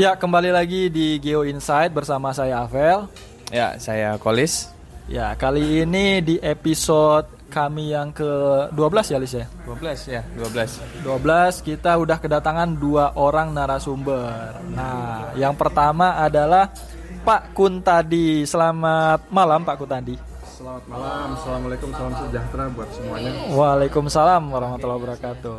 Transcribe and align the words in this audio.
Ya, 0.00 0.16
kembali 0.16 0.48
lagi 0.48 0.88
di 0.88 1.20
Geo 1.20 1.44
Insight 1.44 1.92
bersama 1.92 2.32
saya 2.32 2.64
Avel. 2.64 3.04
Ya, 3.52 3.76
saya 3.76 4.16
Kolis. 4.16 4.72
Ya, 5.04 5.36
kali 5.36 5.84
ini 5.84 6.24
di 6.24 6.40
episode 6.40 7.28
kami 7.52 7.92
yang 7.92 8.08
ke-12 8.08 8.96
ya, 9.12 9.18
Lis 9.20 9.34
ya? 9.36 9.44
12 9.68 10.08
ya, 10.08 10.24
12. 10.40 11.04
12 11.04 11.68
kita 11.68 12.00
udah 12.00 12.16
kedatangan 12.16 12.80
dua 12.80 13.12
orang 13.12 13.52
narasumber. 13.52 14.56
Nah, 14.72 15.36
yang 15.36 15.52
pertama 15.52 16.16
adalah 16.16 16.72
Pak 17.20 17.52
Kuntadi. 17.52 18.48
Selamat 18.48 19.28
malam 19.28 19.68
Pak 19.68 19.84
Kuntadi. 19.84 20.16
Selamat 20.48 20.80
malam, 20.88 21.36
Assalamualaikum, 21.36 21.92
salam 21.92 22.16
sejahtera 22.24 22.72
buat 22.72 22.88
semuanya 22.96 23.32
Waalaikumsalam 23.52 24.48
warahmatullahi 24.48 25.00
wabarakatuh 25.00 25.56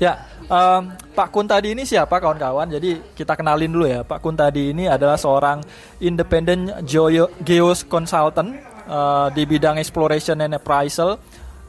Ya, 0.00 0.18
um, 0.52 0.82
Pak 1.16 1.28
Kuntadi 1.32 1.72
ini 1.72 1.88
siapa 1.88 2.20
kawan-kawan? 2.20 2.68
Jadi 2.68 3.00
kita 3.16 3.32
kenalin 3.32 3.72
dulu 3.72 3.88
ya. 3.88 4.04
Pak 4.04 4.20
Kuntadi 4.20 4.76
ini 4.76 4.84
adalah 4.86 5.16
seorang 5.16 5.64
independent 5.98 6.84
geo 6.84 7.32
geos 7.40 7.80
consultant 7.88 8.60
uh, 8.86 9.32
di 9.32 9.48
bidang 9.48 9.80
exploration 9.80 10.36
and 10.44 10.52
appraisal 10.56 11.16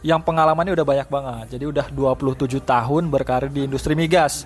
yang 0.03 0.19
pengalamannya 0.19 0.75
udah 0.75 0.87
banyak 0.87 1.07
banget. 1.07 1.45
Jadi 1.55 1.63
udah 1.71 1.85
27 1.87 2.59
tahun 2.59 3.07
berkarir 3.07 3.47
di 3.47 3.63
industri 3.63 3.95
migas. 3.95 4.43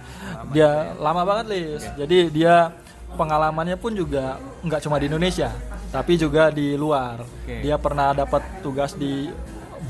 Dia 0.54 0.94
lama 1.02 1.26
banget, 1.26 1.46
Lis. 1.50 1.84
Jadi 1.98 2.30
dia 2.30 2.70
pengalamannya 3.18 3.74
pun 3.82 3.98
juga 3.98 4.38
nggak 4.62 4.86
cuma 4.86 5.02
di 5.02 5.10
Indonesia, 5.10 5.50
tapi 5.90 6.14
juga 6.14 6.54
di 6.54 6.78
luar. 6.78 7.26
Dia 7.50 7.82
pernah 7.82 8.14
dapat 8.14 8.62
tugas 8.62 8.94
di 8.94 9.34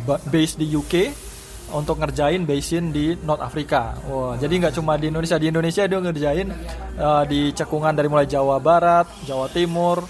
base 0.08 0.56
di 0.56 0.72
UK 0.72 1.27
untuk 1.76 2.00
ngerjain 2.00 2.48
basin 2.48 2.96
di 2.96 3.18
North 3.24 3.44
Africa. 3.44 3.98
Wah, 4.08 4.40
jadi 4.40 4.54
nggak 4.68 4.74
cuma 4.80 4.96
di 4.96 5.12
Indonesia, 5.12 5.36
di 5.36 5.48
Indonesia 5.52 5.84
dia 5.84 6.00
ngerjain 6.00 6.48
uh, 6.96 7.24
di 7.28 7.52
cekungan 7.52 7.92
dari 7.92 8.08
mulai 8.08 8.28
Jawa 8.30 8.60
Barat, 8.64 9.08
Jawa 9.28 9.52
Timur, 9.52 10.08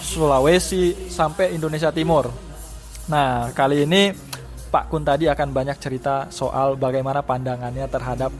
Sulawesi 0.00 1.10
sampai 1.10 1.54
Indonesia 1.54 1.90
Timur. 1.90 2.30
Nah, 3.10 3.50
kali 3.50 3.82
ini 3.86 4.14
Pak 4.70 4.86
Kun 4.86 5.02
tadi 5.02 5.26
akan 5.26 5.50
banyak 5.50 5.76
cerita 5.82 6.30
soal 6.30 6.78
bagaimana 6.78 7.26
pandangannya 7.26 7.90
terhadap 7.90 8.30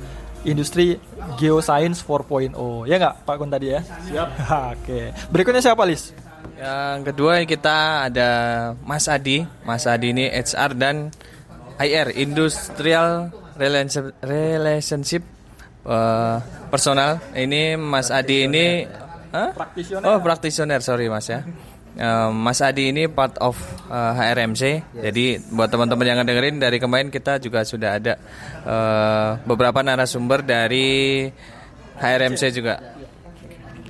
industri 0.46 0.96
geoscience 1.36 2.06
4.0. 2.06 2.54
Ya 2.86 2.96
nggak 3.02 3.14
Pak 3.26 3.36
Kun 3.36 3.50
tadi 3.50 3.74
ya? 3.74 3.80
Siap. 3.82 4.28
Oke. 4.78 5.10
Berikutnya 5.28 5.60
siapa 5.60 5.82
Lis? 5.82 6.14
Yang 6.60 7.12
kedua 7.12 7.41
kita 7.48 8.06
ada 8.12 8.30
Mas 8.84 9.08
Adi. 9.10 9.42
Mas 9.66 9.88
Adi 9.88 10.12
ini 10.12 10.28
HR 10.30 10.76
dan 10.78 11.10
IR 11.80 12.12
Industrial 12.20 13.32
Relationship 13.56 15.24
uh, 15.88 16.44
Personal. 16.68 17.20
Ini 17.32 17.80
Mas 17.80 18.12
Adi 18.12 18.44
ini 18.44 18.84
huh? 19.32 19.50
Praktisioner. 19.56 20.04
Oh, 20.04 20.18
praktisioner, 20.20 20.80
sorry 20.84 21.08
Mas 21.08 21.26
ya. 21.32 21.40
Uh, 21.96 22.30
Mas 22.30 22.60
Adi 22.62 22.92
ini 22.92 23.08
part 23.08 23.40
of 23.40 23.56
uh, 23.88 24.12
HRMC. 24.12 24.92
Jadi 25.00 25.40
buat 25.50 25.72
teman-teman 25.72 26.06
yang 26.06 26.20
dengerin 26.22 26.60
dari 26.60 26.76
kemarin 26.76 27.08
kita 27.08 27.40
juga 27.40 27.64
sudah 27.64 27.96
ada 27.96 28.14
uh, 28.62 29.30
beberapa 29.48 29.80
narasumber 29.80 30.44
dari 30.44 31.26
HRMC 31.96 32.42
juga. 32.52 32.99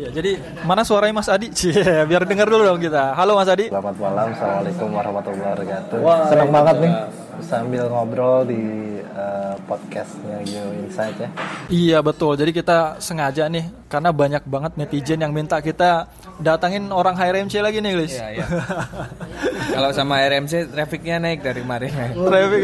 Ya, 0.00 0.08
jadi 0.08 0.40
mana 0.64 0.80
suaranya 0.80 1.20
Mas 1.20 1.28
Adi? 1.28 1.52
Cie, 1.58 1.76
biar 2.08 2.24
dengar 2.24 2.48
dulu 2.48 2.64
dong 2.64 2.80
kita. 2.80 3.12
Halo 3.12 3.36
Mas 3.36 3.52
Adi. 3.52 3.68
Selamat 3.68 3.96
malam, 4.00 4.32
assalamualaikum 4.32 4.88
warahmatullahi 4.96 5.50
wabarakatuh. 5.52 5.98
Senang 6.32 6.50
banget 6.56 6.76
nih 6.80 6.92
sambil 7.40 7.84
ngobrol 7.92 8.48
di 8.48 8.64
uh, 9.12 9.56
podcastnya 9.68 10.40
Geo 10.48 10.72
Insight 10.72 11.20
ya. 11.20 11.28
Iya 11.68 11.98
betul. 12.00 12.32
Jadi 12.40 12.56
kita 12.56 12.96
sengaja 12.96 13.44
nih 13.52 13.68
karena 13.92 14.08
banyak 14.08 14.42
banget 14.48 14.72
netizen 14.80 15.20
yang 15.20 15.36
minta 15.36 15.60
kita 15.60 16.08
datangin 16.40 16.88
orang 16.88 17.12
HRMC 17.20 17.60
lagi 17.60 17.84
nih, 17.84 17.92
Lis. 18.00 18.16
Iya, 18.16 18.40
iya. 18.40 18.46
Kalau 19.76 19.92
sama 19.92 20.24
HRMC 20.24 20.72
trafficnya 20.72 21.20
naik 21.20 21.44
dari 21.44 21.60
kemarin. 21.60 21.92
Traffic. 22.16 22.62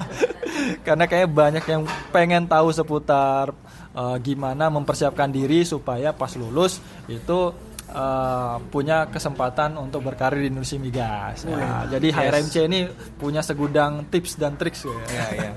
karena 0.86 1.04
kayak 1.08 1.28
banyak 1.32 1.64
yang 1.64 1.82
pengen 2.12 2.44
tahu 2.44 2.68
seputar 2.76 3.56
uh, 3.96 4.16
gimana 4.20 4.68
mempersiapkan 4.72 5.28
diri 5.28 5.64
supaya 5.64 6.12
pas 6.12 6.32
lulus 6.36 6.80
itu 7.08 7.52
uh, 7.92 8.56
punya 8.72 9.08
kesempatan 9.08 9.76
untuk 9.78 10.04
berkarir 10.06 10.44
di 10.44 10.48
industri 10.52 10.80
migas. 10.80 11.44
Nah, 11.44 11.86
jadi 11.86 12.08
HRMC 12.12 12.54
ini 12.66 12.80
punya 13.16 13.44
segudang 13.44 14.08
tips 14.08 14.40
dan 14.40 14.56
triks 14.56 14.88
ya. 14.88 14.98
Iya, 15.08 15.26
iya. 15.36 15.52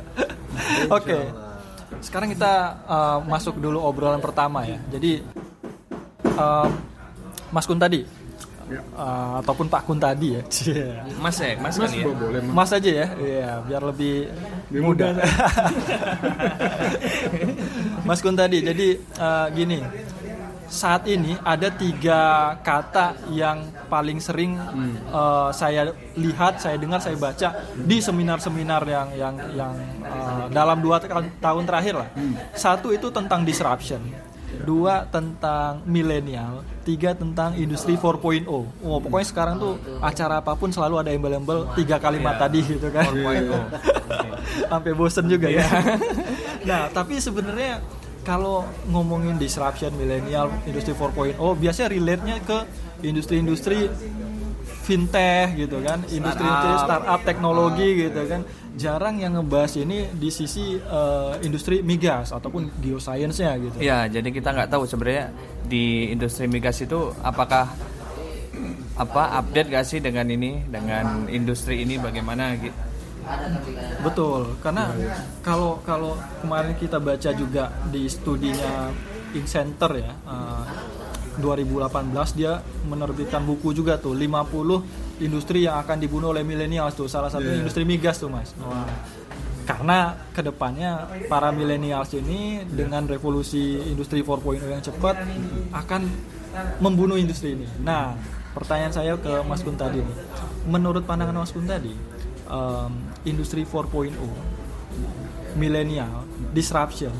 Oke. 0.98 1.20
Sekarang 2.04 2.30
kita 2.30 2.86
uh, 2.86 3.20
masuk 3.26 3.58
dulu 3.58 3.82
obrolan 3.82 4.20
pertama 4.20 4.68
ya. 4.68 4.78
Jadi 4.92 5.24
uh, 6.36 6.68
Mas 7.50 7.66
Kun 7.66 7.80
tadi 7.80 8.25
uh, 8.68 9.40
ataupun 9.40 9.66
Pak 9.68 9.82
Kun 9.84 9.98
tadi 9.98 10.36
ya. 10.36 10.42
Mas 11.24 11.36
ya, 11.38 11.54
Mas, 11.58 11.76
Mas 11.76 11.90
kali 11.90 12.02
ya. 12.02 12.06
boleh 12.10 12.42
mas. 12.42 12.54
Mas 12.54 12.72
aja 12.72 12.92
ya. 12.92 13.08
Iya, 13.16 13.52
biar 13.62 13.82
lebih 13.86 14.16
Lebih 14.70 14.82
muda. 14.82 15.06
muda. 15.12 15.24
Mas 18.08 18.20
Kun 18.22 18.34
tadi. 18.34 18.58
Jadi 18.62 18.88
uh, 19.18 19.48
gini. 19.52 19.80
Saat 20.66 21.06
ini 21.06 21.38
ada 21.46 21.70
tiga 21.70 22.52
kata 22.60 23.14
yang 23.30 23.70
paling 23.86 24.18
sering 24.18 24.58
uh, 25.14 25.54
saya 25.54 25.94
lihat, 26.18 26.58
saya 26.58 26.76
dengar, 26.76 26.98
saya 26.98 27.14
baca 27.16 27.54
di 27.78 28.02
seminar-seminar 28.02 28.82
yang 28.84 29.08
yang 29.14 29.36
yang 29.54 29.74
uh, 30.02 30.50
dalam 30.50 30.82
dua 30.82 30.98
ta- 30.98 31.22
tahun 31.22 31.64
terakhir 31.70 31.96
lah. 32.02 32.10
Satu 32.52 32.90
itu 32.90 33.14
tentang 33.14 33.46
disruption, 33.46 34.02
dua 34.64 35.10
tentang 35.12 35.84
milenial, 35.84 36.64
tiga 36.88 37.12
tentang 37.12 37.58
industri 37.60 38.00
4.0. 38.00 38.46
Oh, 38.48 39.00
pokoknya 39.02 39.28
sekarang 39.28 39.56
tuh 39.60 39.76
acara 40.00 40.40
apa 40.40 40.56
pun 40.56 40.72
selalu 40.72 41.04
ada 41.04 41.12
embel-embel 41.12 41.68
tiga 41.76 42.00
kalimat 42.00 42.40
tadi 42.40 42.64
gitu 42.64 42.88
kan. 42.94 43.12
4.0. 43.12 43.52
Sampai 44.72 44.92
bosen 44.96 45.26
juga 45.28 45.52
ya. 45.52 45.66
nah, 46.70 46.88
tapi 46.94 47.20
sebenarnya 47.20 47.84
kalau 48.26 48.66
ngomongin 48.90 49.38
disruption 49.38 49.94
milenial 49.94 50.50
industri 50.66 50.98
4.0 50.98 51.38
biasanya 51.38 51.88
relate-nya 51.94 52.38
ke 52.42 52.58
industri-industri 53.06 53.86
fintech 54.86 55.58
gitu 55.58 55.82
kan, 55.82 56.06
industri-industri 56.06 56.74
startup 56.86 57.22
teknologi 57.26 57.90
gitu 58.06 58.22
kan. 58.30 58.46
Jarang 58.76 59.18
yang 59.24 59.40
ngebahas 59.40 59.80
ini 59.82 60.12
di 60.14 60.30
sisi 60.30 60.78
eh, 60.78 61.34
industri 61.42 61.82
migas 61.82 62.30
ataupun 62.30 62.70
geoscience-nya 62.78 63.52
gitu. 63.58 63.78
Iya, 63.82 64.06
jadi 64.12 64.30
kita 64.30 64.54
nggak 64.54 64.70
tahu 64.70 64.84
sebenarnya 64.86 65.34
di 65.66 66.14
industri 66.14 66.46
migas 66.46 66.78
itu 66.84 67.10
apakah 67.26 67.72
apa 68.96 69.44
update 69.44 69.68
gak 69.76 69.86
sih 69.88 70.00
dengan 70.00 70.24
ini, 70.32 70.64
dengan 70.64 71.28
industri 71.28 71.84
ini 71.84 72.00
bagaimana 72.00 72.56
gitu. 72.56 72.80
Betul, 74.06 74.56
karena 74.62 74.94
kalau 75.42 75.82
kalau 75.82 76.14
kemarin 76.40 76.78
kita 76.78 77.02
baca 77.02 77.32
juga 77.34 77.74
di 77.90 78.06
studinya 78.06 78.94
Incenter 79.36 79.92
ya, 80.00 80.14
eh, 80.16 80.64
2018 81.40 82.40
dia 82.40 82.64
menerbitkan 82.88 83.44
buku 83.44 83.76
juga 83.76 84.00
tuh 84.00 84.16
50 84.16 85.24
industri 85.24 85.64
yang 85.64 85.80
akan 85.80 85.98
dibunuh 86.00 86.36
oleh 86.36 86.44
milenial 86.44 86.92
tuh, 86.92 87.08
salah 87.08 87.32
satunya 87.32 87.60
industri 87.60 87.88
migas 87.88 88.20
tuh 88.20 88.28
mas. 88.32 88.52
Wah. 88.60 88.88
Karena 89.66 90.14
ke 90.30 90.46
depannya 90.46 91.10
para 91.26 91.50
milenials 91.50 92.14
ini 92.14 92.62
dengan 92.70 93.10
revolusi 93.10 93.82
industri 93.90 94.22
4.0 94.22 94.62
yang 94.62 94.84
cepat 94.84 95.26
akan 95.74 96.02
membunuh 96.80 97.18
industri 97.18 97.58
ini. 97.58 97.66
Nah, 97.82 98.14
pertanyaan 98.54 98.94
saya 98.94 99.18
ke 99.20 99.44
Mas 99.44 99.66
Kun 99.66 99.76
tadi 99.76 100.00
nih, 100.00 100.18
menurut 100.70 101.04
pandangan 101.04 101.44
Mas 101.44 101.52
Kun 101.52 101.68
tadi, 101.68 101.92
em, 102.48 102.92
industri 103.26 103.66
4.0 103.66 104.14
milenial 105.58 106.24
disruption 106.54 107.12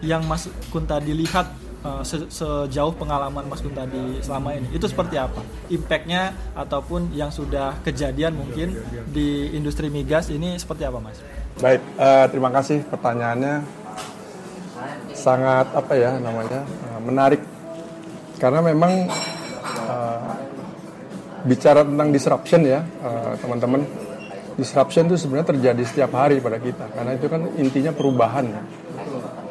yang 0.00 0.22
Mas 0.24 0.46
Kun 0.70 0.86
tadi 0.86 1.10
lihat 1.10 1.50
eh, 1.84 2.02
se- 2.02 2.30
sejauh 2.30 2.94
pengalaman 2.94 3.46
Mas 3.46 3.62
Kun 3.62 3.74
tadi 3.74 4.18
selama 4.22 4.54
ini 4.54 4.68
itu 4.72 4.86
seperti 4.86 5.18
apa? 5.18 5.40
Impactnya 5.68 6.34
ataupun 6.54 7.12
yang 7.12 7.30
sudah 7.30 7.78
kejadian 7.82 8.34
mungkin 8.34 8.74
di 9.08 9.52
industri 9.52 9.86
migas 9.88 10.28
ini 10.28 10.58
seperti 10.58 10.84
apa 10.86 10.98
Mas? 10.98 11.18
Baik, 11.58 11.82
eh, 11.98 12.26
terima 12.30 12.50
kasih 12.54 12.86
pertanyaannya. 12.86 13.54
Sangat 15.14 15.66
apa 15.74 15.92
ya 15.98 16.14
namanya 16.22 16.62
eh, 16.62 17.00
menarik. 17.02 17.42
Karena 18.38 18.62
memang 18.62 19.10
eh, 19.90 20.20
bicara 21.42 21.82
tentang 21.82 22.14
disruption 22.14 22.62
ya 22.62 22.80
eh, 22.82 23.32
teman-teman. 23.42 23.82
Disruption 24.58 25.06
itu 25.06 25.14
sebenarnya 25.14 25.54
terjadi 25.54 25.82
setiap 25.86 26.18
hari 26.18 26.42
pada 26.42 26.58
kita. 26.58 26.90
Karena 26.90 27.14
itu 27.14 27.26
kan 27.30 27.46
intinya 27.58 27.94
perubahan 27.94 28.46
ya. 28.46 28.62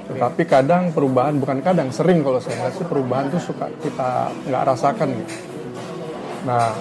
Tetapi 0.07 0.41
kadang 0.47 0.95
perubahan 0.95 1.35
bukan 1.37 1.59
kadang 1.59 1.91
sering 1.91 2.23
kalau 2.23 2.39
saya 2.39 2.71
lihat 2.71 2.79
perubahan 2.87 3.27
itu 3.27 3.39
suka 3.43 3.67
kita 3.83 4.31
nggak 4.47 4.63
rasakan 4.63 5.09
gitu. 5.19 5.35
Nah 6.47 6.71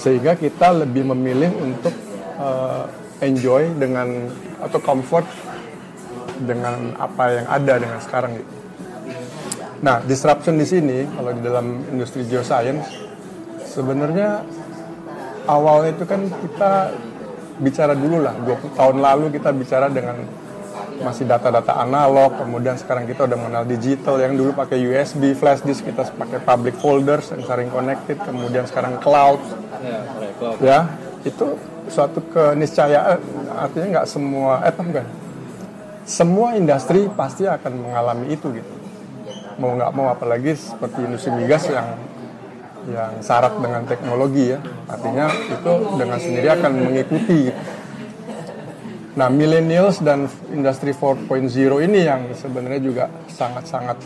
sehingga 0.00 0.32
kita 0.32 0.72
lebih 0.84 1.12
memilih 1.12 1.52
untuk 1.60 1.92
eh, 2.40 2.84
enjoy 3.20 3.76
dengan 3.76 4.32
atau 4.64 4.80
comfort 4.80 5.28
dengan 6.40 6.96
apa 6.96 7.24
yang 7.36 7.46
ada 7.52 7.74
dengan 7.76 8.00
sekarang 8.00 8.40
gitu. 8.40 8.60
Nah, 9.80 9.96
disruption 10.04 10.60
di 10.60 10.68
sini 10.68 11.08
kalau 11.08 11.32
di 11.32 11.40
dalam 11.40 11.80
industri 11.88 12.28
geoscience 12.28 12.84
sebenarnya 13.64 14.44
awalnya 15.48 15.96
itu 15.96 16.04
kan 16.04 16.28
kita 16.28 16.92
bicara 17.60 17.96
dulu 17.96 18.20
lah 18.20 18.36
20 18.44 18.76
tahun 18.76 18.96
lalu 19.00 19.26
kita 19.40 19.50
bicara 19.56 19.88
dengan 19.88 20.20
masih 21.00 21.24
data-data 21.24 21.80
analog 21.80 22.36
kemudian 22.36 22.76
sekarang 22.76 23.08
kita 23.08 23.24
udah 23.24 23.38
mengenal 23.40 23.64
digital 23.64 24.20
yang 24.20 24.36
dulu 24.36 24.52
pakai 24.52 24.76
USB 24.80 25.32
flash 25.32 25.64
disk 25.64 25.84
kita 25.84 26.04
pakai 26.12 26.38
public 26.44 26.76
folders 26.76 27.32
yang 27.32 27.42
sering 27.44 27.72
connected 27.72 28.20
kemudian 28.20 28.68
sekarang 28.68 29.00
cloud. 29.00 29.40
Ya 30.60 30.92
itu 31.24 31.56
suatu 31.88 32.24
keniscayaan 32.32 33.18
artinya 33.56 33.86
nggak 34.00 34.06
semua 34.08 34.64
eh 34.64 34.72
bukan 34.72 35.06
semua 36.08 36.56
industri 36.56 37.08
pasti 37.12 37.44
akan 37.44 37.72
mengalami 37.80 38.36
itu 38.36 38.46
gitu. 38.52 38.72
Mau 39.60 39.76
nggak 39.76 39.92
mau 39.92 40.08
apalagi 40.12 40.56
seperti 40.56 41.04
industri 41.04 41.32
migas 41.36 41.68
yang 41.68 41.96
yang 42.88 43.12
syarat 43.20 43.56
dengan 43.60 43.84
teknologi 43.84 44.56
ya. 44.56 44.58
Artinya 44.88 45.28
itu 45.28 45.72
dengan 45.96 46.18
sendiri 46.20 46.48
akan 46.48 46.72
mengikuti 46.76 47.36
gitu. 47.52 47.60
Nah 49.18 49.26
millennials 49.26 49.98
dan 49.98 50.30
industri 50.54 50.94
4.0 50.94 51.50
ini 51.82 52.00
yang 52.06 52.30
sebenarnya 52.30 52.80
juga 52.82 53.04
sangat-sangat 53.26 53.98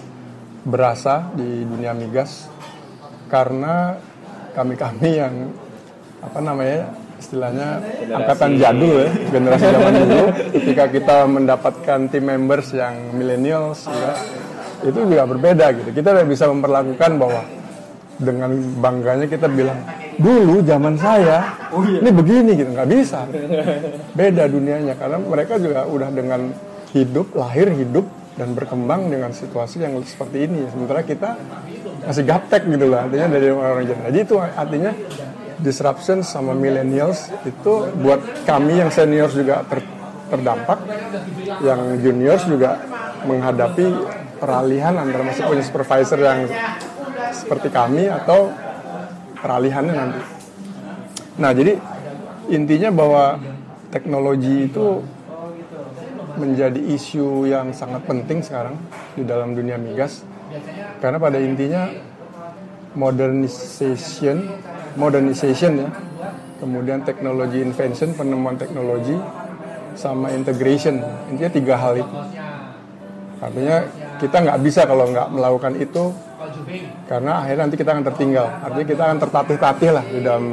berasa 0.64 1.28
di 1.36 1.64
dunia 1.68 1.92
migas 1.92 2.48
karena 3.28 4.00
kami-kami 4.56 5.10
yang 5.12 5.34
apa 6.24 6.40
namanya 6.40 6.88
istilahnya 7.20 7.68
angkatan 8.12 8.56
jadul 8.56 8.92
ya 9.04 9.10
generasi 9.32 9.66
zaman 9.68 9.92
dulu 10.04 10.24
ketika 10.56 10.84
kita 10.88 11.16
mendapatkan 11.28 11.98
team 12.08 12.24
members 12.28 12.68
yang 12.72 12.94
millennials 13.12 13.88
ya, 13.88 14.12
itu 14.84 14.98
juga 15.08 15.24
berbeda 15.24 15.66
gitu. 15.80 15.90
Kita 15.96 16.12
udah 16.12 16.26
bisa 16.28 16.44
memperlakukan 16.52 17.10
bahwa 17.16 17.42
dengan 18.20 18.50
bangganya 18.78 19.26
kita 19.26 19.48
bilang 19.48 19.80
dulu 20.19 20.62
zaman 20.62 20.94
saya 20.99 21.55
ini 22.02 22.11
begini 22.11 22.50
gitu 22.55 22.70
nggak 22.70 22.90
bisa. 22.90 23.26
Beda 24.19 24.46
dunianya 24.46 24.94
karena 24.94 25.19
mereka 25.19 25.58
juga 25.58 25.87
udah 25.87 26.11
dengan 26.14 26.55
hidup 26.94 27.34
lahir 27.34 27.70
hidup 27.75 28.06
dan 28.34 28.55
berkembang 28.55 29.11
dengan 29.11 29.31
situasi 29.31 29.82
yang 29.82 29.99
seperti 30.06 30.46
ini. 30.46 30.66
Sementara 30.70 31.02
kita 31.02 31.38
masih 32.05 32.22
gaptek 32.28 32.62
gitu 32.69 32.87
lah 32.93 33.08
artinya 33.08 33.28
dari 33.32 33.49
orang-orang 33.49 33.84
jadi 33.88 34.00
jadi 34.12 34.19
itu 34.28 34.37
artinya 34.37 34.93
disruption 35.64 36.20
sama 36.20 36.52
millennials 36.52 37.32
itu 37.49 37.72
buat 38.05 38.20
kami 38.44 38.84
yang 38.84 38.90
seniors 38.93 39.32
juga 39.32 39.64
ter, 39.64 39.81
terdampak 40.28 40.78
yang 41.64 41.81
juniors 42.05 42.44
juga 42.44 42.76
menghadapi 43.25 43.87
peralihan 44.37 45.00
antara 45.00 45.25
masih 45.25 45.49
punya 45.49 45.64
supervisor 45.64 46.20
yang 46.20 46.44
seperti 47.32 47.72
kami 47.72 48.12
atau 48.12 48.52
peralihannya 49.44 49.93
nanti. 49.93 50.20
Nah, 51.37 51.52
jadi 51.52 51.76
intinya 52.49 52.88
bahwa 52.88 53.25
teknologi 53.93 54.73
itu 54.73 55.05
menjadi 56.41 56.81
isu 56.81 57.44
yang 57.46 57.70
sangat 57.76 58.00
penting 58.08 58.41
sekarang 58.41 58.75
di 59.12 59.23
dalam 59.23 59.52
dunia 59.52 59.76
migas. 59.76 60.25
Karena 61.05 61.20
pada 61.20 61.37
intinya 61.37 61.93
modernization 62.94 64.46
modernization 64.94 65.82
ya 65.82 65.91
kemudian 66.62 67.02
teknologi 67.02 67.58
invention 67.58 68.14
penemuan 68.14 68.55
teknologi 68.56 69.19
sama 69.99 70.31
integration. 70.32 71.02
Intinya 71.31 71.50
tiga 71.52 71.75
hal 71.76 72.00
itu. 72.00 72.17
Artinya 73.43 73.76
kita 74.23 74.37
nggak 74.41 74.58
bisa 74.62 74.81
kalau 74.87 75.11
nggak 75.11 75.29
melakukan 75.35 75.75
itu 75.76 76.14
karena 77.06 77.44
akhirnya 77.44 77.62
nanti 77.69 77.76
kita 77.76 77.90
akan 77.94 78.05
tertinggal. 78.05 78.46
Artinya 78.62 78.87
kita 78.87 79.02
akan 79.06 79.19
tertatih-tatih 79.20 79.90
lah 79.93 80.05
di 80.05 80.20
dalam 80.25 80.44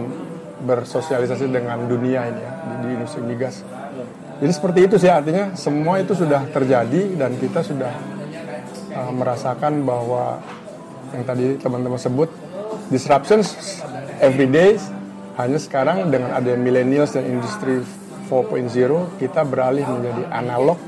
bersosialisasi 0.62 1.50
dengan 1.50 1.90
dunia 1.90 2.30
ini 2.30 2.42
ya 2.42 2.52
di, 2.54 2.74
di 2.86 2.88
industri 2.94 3.22
migas. 3.25 3.66
Jadi 4.42 4.52
seperti 4.52 4.80
itu 4.90 4.96
sih 4.98 5.10
artinya 5.10 5.54
semua 5.54 6.02
itu 6.02 6.18
sudah 6.18 6.50
terjadi 6.50 7.13
dan 7.18 7.38
kita 7.38 7.62
sudah 7.62 7.94
uh, 8.98 9.12
merasakan 9.13 9.86
bahwa 9.86 10.42
yang 11.13 11.24
tadi 11.28 11.46
teman-teman 11.62 12.00
sebut 12.00 12.30
disruptions 12.90 13.81
every 14.18 14.50
day 14.50 14.78
hanya 15.38 15.60
sekarang 15.62 16.10
dengan 16.10 16.34
ada 16.36 16.57
millennials 16.57 17.14
dan 17.14 17.28
industri 17.28 17.84
4.0 18.31 19.19
kita 19.19 19.42
beralih 19.44 19.84
menjadi 19.84 20.24
analog 20.31 20.80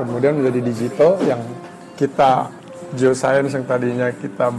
kemudian 0.00 0.40
menjadi 0.40 0.60
digital 0.64 1.20
yang 1.22 1.40
kita 1.94 2.50
geoscience 2.92 3.56
yang 3.56 3.64
tadinya 3.64 4.12
kita 4.12 4.52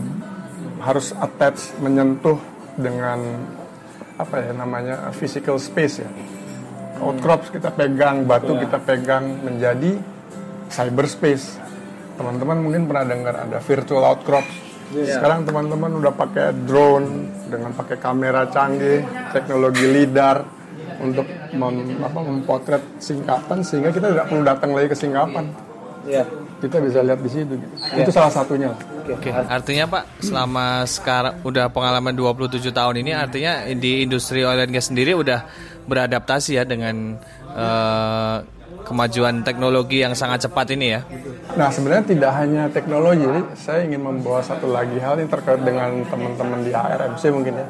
harus 0.81 1.13
attach 1.18 1.77
menyentuh 1.77 2.42
dengan 2.75 3.22
apa 4.16 4.36
ya 4.42 4.51
namanya 4.56 5.13
physical 5.13 5.62
space 5.62 6.01
ya. 6.01 6.10
Outcrops 7.04 7.51
kita 7.51 7.69
pegang 7.75 8.24
batu 8.24 8.56
kita 8.56 8.80
pegang 8.81 9.44
menjadi 9.44 10.00
cyberspace 10.72 11.60
teman-teman 12.16 12.63
mungkin 12.63 12.88
pernah 12.88 13.06
dengar 13.06 13.36
ada 13.44 13.60
virtual 13.60 14.04
outcrops 14.07 14.66
sekarang 14.94 15.44
teman-teman 15.44 15.98
udah 15.98 16.13
pakai 16.13 16.56
drone 16.63 17.27
dengan 17.50 17.74
pakai 17.74 17.98
kamera 17.98 18.48
canggih 18.48 19.04
teknologi 19.33 19.83
lidar 19.89 20.45
untuk 21.01 21.27
mem, 21.51 22.00
apa, 22.00 22.19
mempotret 22.22 22.83
singkapan 23.01 23.60
sehingga 23.66 23.89
kita 23.92 24.13
tidak 24.13 24.25
perlu 24.30 24.44
datang 24.45 24.72
lagi 24.72 24.88
ke 24.94 24.98
singkapan. 24.98 25.51
Iya. 26.06 26.24
Kita 26.63 26.77
bisa 26.79 26.99
lihat 27.03 27.19
di 27.19 27.29
situ 27.29 27.53
gitu. 27.59 27.75
itu 27.99 28.11
salah 28.11 28.31
satunya 28.31 28.71
Oke, 29.05 29.29
artinya 29.29 29.85
Pak, 29.85 30.03
selama 30.17 30.81
sekarang 30.89 31.37
udah 31.45 31.69
pengalaman 31.69 32.17
27 32.17 32.73
tahun 32.73 33.05
ini 33.05 33.13
artinya 33.13 33.61
di 33.77 34.01
industri 34.01 34.41
oil 34.41 34.57
and 34.57 34.73
gas 34.73 34.89
sendiri 34.89 35.13
udah 35.13 35.45
beradaptasi 35.85 36.57
ya 36.57 36.65
dengan 36.65 37.21
eh, 37.53 38.37
kemajuan 38.85 39.41
teknologi 39.41 40.01
yang 40.01 40.13
sangat 40.13 40.49
cepat 40.49 40.77
ini 40.77 40.97
ya. 40.97 41.01
Nah 41.57 41.69
sebenarnya 41.73 42.05
tidak 42.05 42.31
hanya 42.37 42.63
teknologi, 42.69 43.25
saya 43.57 43.85
ingin 43.85 44.01
membawa 44.05 44.41
satu 44.45 44.69
lagi 44.69 45.01
hal 45.01 45.17
yang 45.17 45.29
terkait 45.29 45.61
dengan 45.65 46.05
teman-teman 46.05 46.61
di 46.61 46.71
HRMC 46.73 47.23
mungkin 47.33 47.53
ya. 47.61 47.67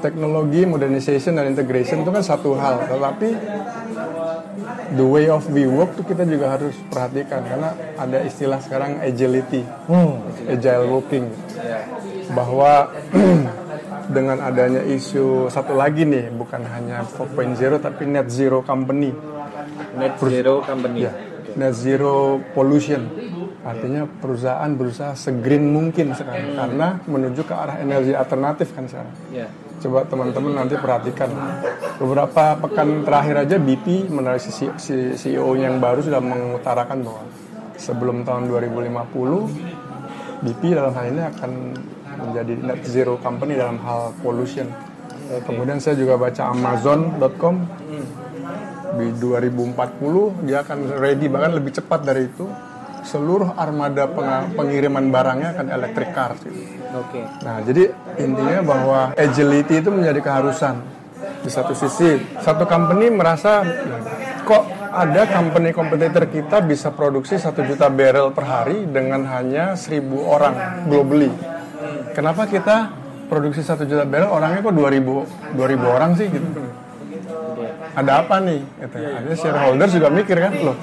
Teknologi, 0.00 0.62
modernization 0.66 1.36
dan 1.36 1.50
integration 1.50 2.02
itu 2.02 2.10
kan 2.10 2.24
satu 2.24 2.56
hal, 2.56 2.88
tetapi 2.88 3.28
the 4.94 5.06
way 5.06 5.26
of 5.30 5.46
we 5.50 5.64
work 5.66 5.94
itu 5.96 6.02
kita 6.14 6.24
juga 6.26 6.56
harus 6.58 6.74
perhatikan 6.90 7.42
karena 7.44 7.70
ada 7.96 8.18
istilah 8.24 8.58
sekarang 8.62 9.00
agility, 9.02 9.64
agile 10.48 10.86
working, 10.90 11.26
bahwa 12.34 12.90
dengan 14.16 14.42
adanya 14.42 14.82
isu 14.82 15.46
satu 15.48 15.78
lagi 15.78 16.02
nih 16.02 16.34
bukan 16.34 16.66
hanya 16.66 17.06
4.0 17.06 17.78
tapi 17.78 18.02
net 18.10 18.26
zero 18.26 18.62
company. 18.66 19.14
Net 19.94 20.18
zero 20.18 20.62
company. 20.66 21.06
ya 21.06 21.12
net 21.56 21.74
zero 21.74 22.38
pollution 22.54 23.10
artinya 23.60 24.08
perusahaan 24.08 24.70
berusaha 24.72 25.12
segreen 25.12 25.68
mungkin 25.68 26.16
sekarang 26.16 26.56
karena 26.56 26.88
menuju 27.04 27.44
ke 27.44 27.52
arah 27.52 27.76
energi 27.76 28.16
alternatif 28.16 28.72
kan 28.72 28.88
sekarang. 28.88 29.14
Ya. 29.32 29.48
coba 29.80 30.04
teman-teman 30.04 30.52
nanti 30.60 30.76
perhatikan. 30.76 31.32
Beberapa 31.96 32.52
pekan 32.60 33.00
terakhir 33.00 33.48
aja 33.48 33.56
BP 33.56 34.12
menarik 34.12 34.44
si 34.44 34.52
si 34.76 35.16
CEO 35.16 35.56
yang 35.56 35.80
baru 35.80 36.04
sudah 36.04 36.20
mengutarakan 36.20 37.00
bahwa 37.00 37.24
sebelum 37.80 38.20
tahun 38.28 38.52
2050 38.52 40.44
BP 40.44 40.62
dalam 40.76 40.92
hal 40.92 41.04
ini 41.08 41.22
akan 41.32 41.50
menjadi 42.20 42.52
net 42.60 42.80
zero 42.84 43.16
company 43.24 43.56
dalam 43.56 43.80
hal 43.80 44.12
pollution. 44.20 44.68
Kemudian 45.48 45.80
saya 45.80 45.96
juga 45.96 46.20
baca 46.20 46.52
Amazon.com 46.52 47.56
di 49.00 49.08
2040 49.16 50.44
dia 50.44 50.60
akan 50.60 50.78
ready 50.98 51.30
bahkan 51.30 51.56
lebih 51.56 51.72
cepat 51.78 52.04
dari 52.04 52.26
itu 52.26 52.44
seluruh 53.04 53.56
armada 53.56 54.08
peng- 54.10 54.54
pengiriman 54.56 55.08
barangnya 55.08 55.48
akan 55.56 55.66
electric 55.72 56.10
car. 56.12 56.32
Gitu. 56.40 56.80
Oke. 56.96 57.22
Nah, 57.46 57.62
jadi 57.62 57.94
intinya 58.18 58.60
bahwa 58.66 59.00
agility 59.14 59.78
itu 59.80 59.90
menjadi 59.94 60.20
keharusan. 60.20 60.76
Di 61.40 61.48
satu 61.48 61.72
sisi, 61.72 62.20
satu 62.44 62.68
company 62.68 63.08
merasa 63.08 63.64
kok 64.44 64.64
ada 64.90 65.22
company 65.30 65.70
kompetitor 65.70 66.26
kita 66.26 66.60
bisa 66.60 66.90
produksi 66.90 67.38
satu 67.38 67.62
juta 67.62 67.86
barrel 67.88 68.34
per 68.34 68.44
hari 68.44 68.84
dengan 68.90 69.24
hanya 69.30 69.78
seribu 69.78 70.26
orang 70.26 70.84
globally. 70.90 71.30
Kenapa 72.12 72.44
kita 72.50 72.90
produksi 73.30 73.62
satu 73.62 73.86
juta 73.86 74.02
barrel 74.02 74.28
orangnya 74.28 74.60
kok 74.60 74.74
2000 74.74 75.54
2000 75.54 75.96
orang 75.96 76.10
sih 76.18 76.26
gitu? 76.28 76.48
Ada 77.96 78.12
apa 78.22 78.36
nih? 78.42 78.60
Gitu. 78.62 78.96
Ada 78.98 79.32
shareholders 79.34 79.92
juga 79.96 80.08
mikir 80.12 80.36
kan, 80.38 80.52
loh 80.60 80.76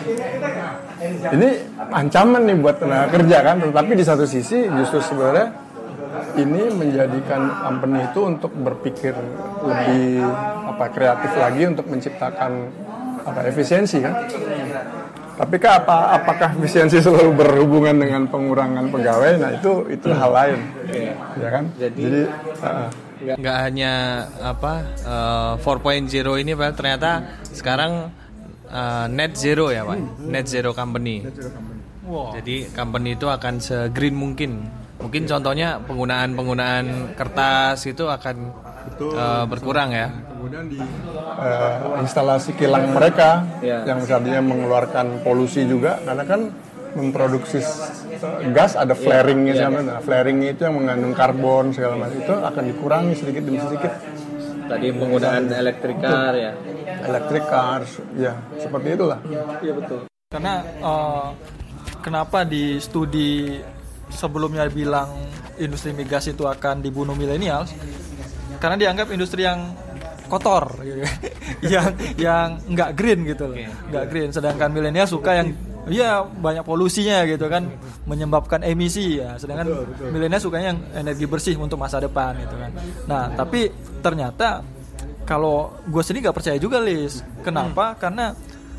ini 1.08 1.50
ancaman 1.94 2.42
nih 2.50 2.58
buat 2.58 2.82
tenaga 2.82 3.08
kerja 3.14 3.38
kan 3.46 3.56
tetapi 3.62 3.92
di 3.94 4.06
satu 4.06 4.26
sisi 4.26 4.66
justru 4.66 5.00
sebenarnya 5.02 5.48
ini 6.38 6.70
menjadikan 6.74 7.66
company 7.66 8.06
itu 8.06 8.20
untuk 8.26 8.52
berpikir 8.54 9.14
lebih 9.62 10.26
apa 10.70 10.86
kreatif 10.94 11.32
lagi 11.38 11.64
untuk 11.66 11.86
menciptakan 11.90 12.52
apa 13.26 13.40
efisiensi 13.50 13.98
kan. 14.02 14.14
Tapi 15.38 15.56
kah 15.62 15.86
apa 15.86 16.18
apakah 16.18 16.58
efisiensi 16.58 16.98
selalu 16.98 17.38
berhubungan 17.38 17.94
dengan 17.94 18.26
pengurangan 18.26 18.90
pegawai? 18.90 19.32
Nah 19.38 19.52
itu 19.54 19.86
itu 19.94 20.10
hal 20.10 20.32
lain, 20.34 20.60
ya 21.38 21.50
kan. 21.54 21.64
Jadi, 21.78 22.26
uh, 22.66 22.90
nggak. 23.22 23.58
Hanya 23.68 23.94
apa 24.42 24.74
eh, 25.58 25.64
4.0 25.64 26.42
ini 26.44 26.52
Pak 26.54 26.72
ternyata 26.78 27.12
sekarang 27.50 28.12
eh, 28.70 29.06
net 29.10 29.34
zero 29.36 29.74
ya 29.74 29.84
Pak? 29.88 30.28
Net 30.28 30.46
zero 30.46 30.72
company. 30.72 31.26
Jadi 32.08 32.72
company 32.72 33.20
itu 33.20 33.28
akan 33.28 33.60
se-green 33.60 34.16
mungkin. 34.16 34.64
Mungkin 34.98 35.30
contohnya 35.30 35.78
penggunaan 35.84 36.34
penggunaan 36.34 36.86
kertas 37.14 37.86
itu 37.86 38.08
akan 38.08 38.36
eh, 38.98 39.46
berkurang 39.46 39.92
ya? 39.92 40.08
Kemudian 40.38 40.70
di 40.72 40.80
uh, 40.80 42.00
instalasi 42.00 42.56
kilang 42.56 42.94
mereka 42.94 43.44
yang 43.60 44.00
seharusnya 44.06 44.40
mengeluarkan 44.40 45.26
polusi 45.26 45.68
juga. 45.68 46.00
Karena 46.06 46.24
kan 46.24 46.42
memproduksi 46.98 47.62
uh, 47.62 48.50
gas 48.50 48.74
ada 48.74 48.98
flaringnya 48.98 49.54
sama 49.54 49.86
nah, 49.86 50.02
flaringnya 50.02 50.58
itu 50.58 50.66
yang 50.66 50.82
mengandung 50.82 51.14
karbon 51.14 51.70
segala 51.70 51.96
macam. 52.02 52.18
Itu 52.18 52.34
akan 52.34 52.64
dikurangi 52.74 53.14
sedikit 53.14 53.42
demi 53.46 53.62
sedikit. 53.62 53.94
Tadi 54.68 54.88
penggunaan 54.92 55.48
elektrikar 55.54 56.34
ya? 56.36 56.52
Electric 57.08 57.44
cars 57.46 57.92
ya 58.18 58.34
seperti 58.60 58.88
itulah. 58.98 59.20
Karena 60.28 60.54
eh, 60.66 61.28
kenapa 62.04 62.44
di 62.44 62.82
studi 62.84 63.56
sebelumnya 64.12 64.68
bilang 64.68 65.08
industri 65.56 65.96
migas 65.96 66.28
itu 66.28 66.44
akan 66.44 66.84
dibunuh 66.84 67.16
milenial? 67.16 67.64
Karena 68.58 68.76
dianggap 68.76 69.08
industri 69.14 69.46
yang 69.46 69.72
kotor, 70.28 70.84
gitu. 70.84 71.00
yang 71.74 71.90
yang 72.20 72.48
nggak 72.68 72.90
green 73.00 73.24
gitu 73.24 73.48
loh, 73.48 73.58
nggak 73.88 74.06
green. 74.12 74.30
Sedangkan 74.36 74.70
milenial 74.74 75.08
suka 75.08 75.40
yang 75.40 75.56
ya 75.90 76.24
banyak 76.24 76.64
polusinya 76.68 77.24
gitu 77.24 77.48
kan, 77.48 77.68
menyebabkan 78.04 78.62
emisi 78.64 79.20
ya. 79.20 79.40
Sedangkan 79.40 79.88
milenial 80.12 80.42
sukanya 80.42 80.76
yang 80.76 80.80
energi 80.94 81.26
bersih 81.26 81.56
untuk 81.56 81.80
masa 81.80 82.04
depan 82.04 82.36
gitu 82.44 82.56
kan. 82.60 82.72
Nah 83.08 83.32
tapi 83.34 83.72
ternyata 84.04 84.62
kalau 85.28 85.76
gue 85.84 86.02
sendiri 86.04 86.28
nggak 86.30 86.38
percaya 86.40 86.58
juga 86.60 86.80
Lis. 86.80 87.20
Kenapa? 87.44 88.00
Karena 88.00 88.32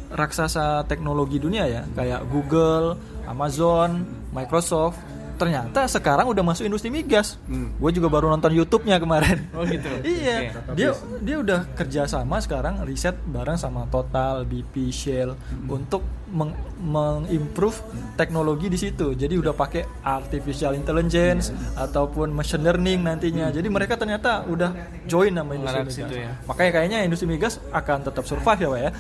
raksasa 0.09 0.89
teknologi 0.89 1.37
dunia 1.37 1.69
ya 1.69 1.83
kayak 1.93 2.25
Google, 2.33 2.97
Amazon, 3.29 4.09
Microsoft 4.33 4.97
ternyata 5.39 5.87
sekarang 5.87 6.27
udah 6.27 6.43
masuk 6.43 6.67
industri 6.67 6.91
migas. 6.91 7.39
Gue 7.79 7.91
juga 7.91 8.11
baru 8.11 8.29
nonton 8.29 8.51
YouTube-nya 8.51 8.99
kemarin. 8.99 9.47
Oh 9.55 9.63
gitu. 9.63 9.87
iya, 10.05 10.51
dia 10.75 10.91
dia 11.19 11.37
udah 11.39 11.65
kerja 11.73 12.05
sama 12.05 12.37
sekarang 12.39 12.83
riset 12.83 13.15
bareng 13.25 13.55
sama 13.55 13.87
Total, 13.87 14.43
BP, 14.43 14.91
Shell 14.91 15.39
untuk 15.65 16.03
meng- 16.29 16.59
mengimprove 16.79 17.79
teknologi 18.15 18.67
di 18.67 18.77
situ. 18.77 19.15
Jadi 19.15 19.35
udah 19.35 19.53
pakai 19.53 19.87
artificial 20.03 20.75
intelligence 20.75 21.49
ataupun 21.75 22.29
machine 22.29 22.61
learning 22.61 23.01
nantinya. 23.01 23.49
Jadi 23.49 23.69
mereka 23.69 23.95
ternyata 23.95 24.43
udah 24.45 24.75
join 25.05 25.31
sama 25.31 25.55
industri 25.55 25.81
migas. 25.81 25.97
situ 25.97 26.15
ya. 26.19 26.31
Makanya 26.45 26.71
kayaknya 26.73 26.99
industri 27.03 27.27
migas 27.27 27.63
akan 27.71 27.99
tetap 28.03 28.25
survive 28.25 28.59
ya, 28.59 28.69
Pak 28.69 28.81
ya. 28.81 28.91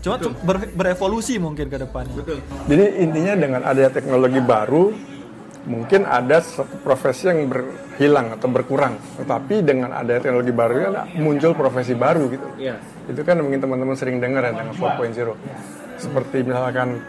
Cuma 0.00 0.14
tuh 0.16 0.32
ber- 0.38 0.70
berevolusi 0.70 1.38
mungkin 1.38 1.66
ke 1.66 1.78
depannya. 1.78 2.20
jadi 2.66 2.84
intinya 3.00 3.32
dengan 3.34 3.60
adanya 3.62 3.90
teknologi 3.90 4.38
baru 4.38 4.92
mungkin 5.66 6.06
ada 6.06 6.38
satu 6.38 6.78
profesi 6.80 7.26
yang 7.26 7.50
berhilang 7.50 8.38
atau 8.38 8.46
berkurang 8.46 8.94
tetapi 9.18 9.66
dengan 9.66 9.90
adanya 9.92 10.22
teknologi 10.22 10.52
baru 10.54 10.74
kan 10.78 10.92
muncul 11.18 11.52
profesi 11.58 11.92
baru 11.98 12.30
gitu. 12.30 12.46
Itu 13.10 13.20
kan 13.26 13.42
mungkin 13.42 13.58
teman-teman 13.58 13.98
sering 13.98 14.22
dengar 14.22 14.46
ya 14.46 14.52
dengan 14.54 14.74
4.0 14.74 15.34
seperti 15.96 16.44
misalkan 16.44 17.00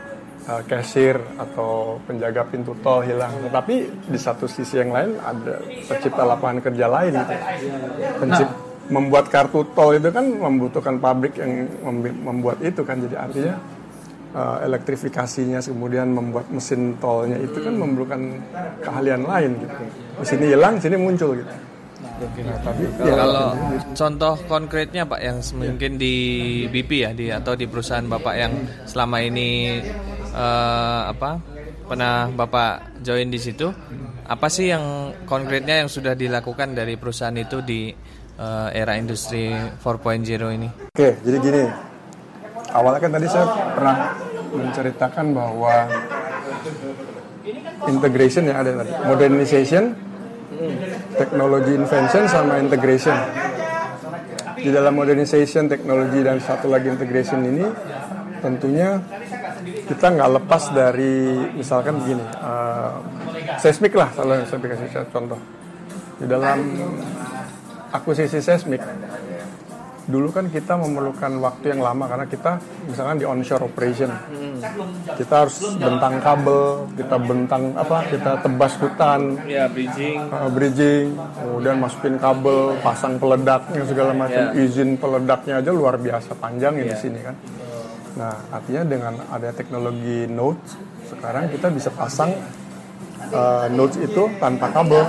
uh, 0.48 0.62
cashier 0.66 1.20
atau 1.38 2.02
penjaga 2.08 2.48
pintu 2.50 2.74
tol 2.82 3.06
hilang. 3.06 3.36
Tetapi 3.46 3.76
di 4.10 4.20
satu 4.20 4.50
sisi 4.50 4.80
yang 4.80 4.90
lain 4.96 5.22
ada 5.22 5.62
tercipta 5.86 6.24
lapangan 6.26 6.60
kerja 6.66 6.86
lain 6.90 7.14
gitu. 7.14 7.36
Pencip- 8.24 8.58
membuat 8.88 9.28
kartu 9.28 9.68
tol 9.76 10.00
itu 10.00 10.08
kan 10.16 10.24
membutuhkan 10.24 10.96
pabrik 11.04 11.36
yang 11.36 11.68
membuat 12.24 12.64
itu 12.64 12.82
kan. 12.88 13.04
Jadi 13.04 13.16
artinya 13.20 13.56
uh, 14.34 14.64
elektrifikasinya 14.66 15.60
kemudian 15.64 16.12
membuat 16.12 16.50
mesin 16.50 16.98
tolnya 16.98 17.38
itu 17.40 17.60
kan 17.62 17.76
memerlukan 17.76 18.22
keahlian 18.82 19.24
lain 19.24 19.52
gitu 19.62 19.76
di 20.18 20.26
sini 20.26 20.46
hilang 20.56 20.76
sini 20.82 20.96
muncul 20.98 21.38
gitu 21.38 21.54
Nah, 22.18 22.58
tapi 22.66 22.90
ya, 23.06 23.14
Kalau 23.14 23.54
contoh 23.94 24.34
konkretnya 24.50 25.06
Pak 25.06 25.22
yang 25.22 25.38
mungkin 25.54 26.02
di 26.02 26.16
BP 26.66 26.92
ya 27.06 27.12
di 27.14 27.30
atau 27.30 27.54
di 27.54 27.70
perusahaan 27.70 28.06
Bapak 28.10 28.34
yang 28.34 28.54
selama 28.90 29.22
ini 29.22 29.78
eh, 30.34 31.02
apa 31.14 31.38
pernah 31.86 32.26
Bapak 32.34 33.06
join 33.06 33.30
di 33.30 33.38
situ 33.38 33.70
apa 34.28 34.48
sih 34.50 34.74
yang 34.74 35.14
konkretnya 35.30 35.86
yang 35.86 35.90
sudah 35.94 36.18
dilakukan 36.18 36.74
dari 36.74 36.98
perusahaan 36.98 37.38
itu 37.38 37.62
di 37.62 37.94
eh, 38.34 38.68
era 38.74 38.98
industri 38.98 39.54
4.0 39.54 40.58
ini? 40.58 40.68
Oke, 40.98 41.22
jadi 41.22 41.38
gini. 41.38 41.64
Awalnya 42.78 43.00
kan 43.02 43.12
tadi 43.18 43.26
saya 43.26 43.46
pernah 43.74 43.98
menceritakan 44.54 45.26
bahwa 45.34 45.74
integration 47.90 48.44
yang 48.46 48.58
ada 48.62 48.72
tadi, 48.86 48.92
modernization, 49.02 49.84
technology 51.18 51.74
invention 51.74 52.24
sama 52.30 52.62
integration. 52.62 53.18
Di 54.58 54.70
dalam 54.74 54.94
modernization, 54.94 55.66
teknologi 55.70 56.22
dan 56.22 56.38
satu 56.38 56.70
lagi 56.70 56.90
integration 56.94 57.42
ini 57.46 57.66
tentunya 58.42 59.02
kita 59.90 60.14
nggak 60.14 60.30
lepas 60.38 60.64
dari 60.70 61.34
misalkan 61.58 61.98
begini, 61.98 62.26
eh, 62.26 62.94
seismik 63.58 63.98
lah, 63.98 64.10
kalau 64.14 64.38
saya 64.46 64.62
kasih 64.62 65.10
contoh. 65.10 65.40
Di 66.18 66.26
dalam 66.26 66.58
akuisisi 67.94 68.42
seismik, 68.42 68.82
dulu 70.08 70.32
kan 70.32 70.48
kita 70.48 70.80
memerlukan 70.80 71.36
waktu 71.44 71.76
yang 71.76 71.84
lama 71.84 72.08
karena 72.08 72.26
kita 72.32 72.64
misalkan 72.88 73.20
di 73.20 73.26
onshore 73.28 73.68
operation. 73.68 74.08
Kita 75.20 75.34
harus 75.44 75.60
bentang 75.76 76.24
kabel 76.24 76.88
kita 76.96 77.16
bentang 77.20 77.64
apa 77.76 78.08
kita 78.08 78.32
tebas 78.40 78.74
hutan. 78.80 79.36
Ya 79.44 79.68
bridging. 79.68 80.32
uh, 80.32 80.48
bridging 80.48 81.12
kemudian 81.14 81.76
masukin 81.84 82.16
kabel 82.16 82.80
pasang 82.80 83.20
peledaknya 83.20 83.84
segala 83.84 84.12
macam. 84.16 84.56
Izin 84.56 84.96
peledaknya 84.96 85.60
aja 85.60 85.72
luar 85.76 86.00
biasa 86.00 86.32
panjang 86.40 86.80
ya 86.80 86.86
di 86.88 86.98
sini 86.98 87.20
kan. 87.20 87.36
Nah 88.16 88.34
artinya 88.50 88.84
dengan 88.88 89.14
ada 89.28 89.52
teknologi 89.52 90.24
nodes 90.32 90.80
sekarang 91.08 91.52
kita 91.52 91.68
bisa 91.68 91.92
pasang 91.92 92.32
uh, 93.36 93.68
nodes 93.72 94.00
itu 94.00 94.24
tanpa 94.40 94.72
kabel 94.72 95.04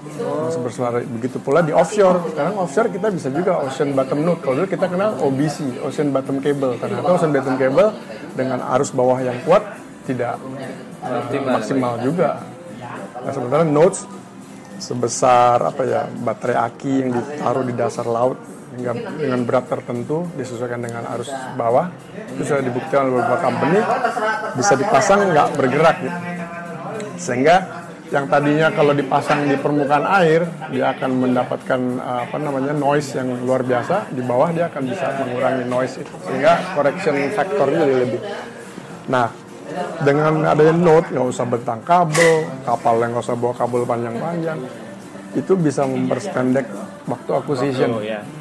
Masih 0.00 0.60
bersuara 0.64 1.04
begitu 1.04 1.36
pula 1.36 1.60
di 1.60 1.76
offshore. 1.76 2.32
Sekarang 2.32 2.56
offshore 2.56 2.88
kita 2.88 3.12
bisa 3.12 3.28
juga 3.28 3.60
ocean 3.60 3.92
bottom 3.92 4.24
node 4.24 4.40
kalau 4.40 4.64
dulu 4.64 4.68
kita 4.72 4.88
kenal 4.88 5.12
OBC 5.20 5.84
ocean 5.84 6.08
bottom 6.08 6.40
cable. 6.40 6.80
Ternyata 6.80 7.08
ocean 7.08 7.30
bottom 7.36 7.54
cable 7.60 7.88
dengan 8.32 8.58
arus 8.76 8.90
bawah 8.96 9.20
yang 9.20 9.36
kuat 9.44 9.60
tidak 10.08 10.40
uh, 11.04 11.22
maksimal 11.44 12.00
juga. 12.00 12.40
Nah 13.20 13.32
sementara 13.36 13.62
nodes 13.68 14.08
sebesar 14.80 15.60
apa 15.60 15.82
ya 15.84 16.08
baterai 16.08 16.56
aki 16.56 16.92
yang 17.04 17.10
ditaruh 17.12 17.64
di 17.68 17.76
dasar 17.76 18.08
laut 18.08 18.40
hingga 18.72 18.96
dengan 18.96 19.44
berat 19.44 19.68
tertentu 19.68 20.24
disesuaikan 20.40 20.80
dengan 20.80 21.04
arus 21.12 21.28
bawah. 21.60 21.92
Itu 22.32 22.48
sudah 22.48 22.64
dibuktikan 22.64 23.12
oleh 23.12 23.20
beberapa 23.20 23.36
company. 23.44 23.78
Bisa 24.56 24.72
dipasang 24.80 25.28
nggak 25.28 25.48
bergerak 25.60 25.96
gitu. 26.00 26.18
Sehingga 27.20 27.79
yang 28.10 28.26
tadinya 28.26 28.74
kalau 28.74 28.90
dipasang 28.90 29.46
di 29.46 29.54
permukaan 29.54 30.02
air 30.18 30.42
dia 30.74 30.90
akan 30.90 31.10
mendapatkan 31.30 31.80
uh, 32.02 32.20
apa 32.26 32.36
namanya 32.42 32.74
noise 32.74 33.14
yang 33.14 33.30
luar 33.46 33.62
biasa. 33.62 34.10
Di 34.10 34.22
bawah 34.22 34.50
dia 34.50 34.66
akan 34.66 34.82
bisa 34.82 35.06
mengurangi 35.22 35.64
noise 35.70 35.94
itu 36.02 36.14
sehingga 36.26 36.74
correction 36.74 37.14
factornya 37.30 37.78
jadi 37.86 37.96
lebih. 38.02 38.20
Nah 39.06 39.30
dengan 40.02 40.42
adanya 40.42 40.74
node 40.74 41.06
nggak 41.14 41.26
usah 41.30 41.46
bentang 41.46 41.80
kabel 41.86 42.50
kapal 42.66 42.98
yang 42.98 43.14
nggak 43.14 43.24
usah 43.30 43.38
bawa 43.38 43.54
kabel 43.54 43.86
panjang-panjang 43.86 44.58
itu 45.38 45.52
bisa 45.54 45.86
memperpendek 45.86 46.66
waktu 47.06 47.30
acquisition. 47.30 47.90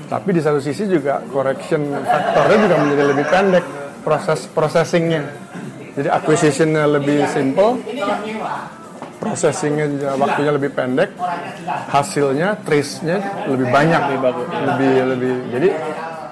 Tapi 0.10 0.30
di 0.34 0.42
satu 0.42 0.58
sisi 0.58 0.90
juga 0.90 1.22
correction 1.30 1.94
factornya 2.02 2.58
juga 2.66 2.76
menjadi 2.82 3.04
lebih 3.14 3.26
pendek 3.30 3.66
proses 4.02 4.50
processingnya. 4.50 5.30
Jadi 5.94 6.10
acquisitionnya 6.10 6.90
lebih 6.90 7.30
simple 7.30 7.86
processingnya 9.20 9.86
juga 9.92 10.10
waktunya 10.16 10.52
lebih 10.56 10.72
pendek, 10.72 11.12
hasilnya 11.92 12.56
trace-nya 12.64 13.46
lebih 13.52 13.68
banyak, 13.68 14.02
lebih 14.66 14.92
lebih. 15.14 15.34
Jadi 15.52 15.70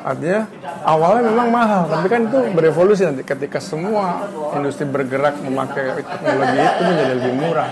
artinya 0.08 0.42
awalnya 0.88 1.28
memang 1.28 1.48
mahal, 1.52 1.84
tapi 1.92 2.08
kan 2.08 2.32
itu 2.32 2.40
berevolusi 2.56 3.04
nanti 3.04 3.28
ketika 3.28 3.60
semua 3.60 4.24
industri 4.56 4.88
bergerak 4.88 5.36
memakai 5.44 6.00
teknologi 6.00 6.58
itu 6.64 6.82
menjadi 6.88 7.14
lebih 7.20 7.34
murah. 7.36 7.70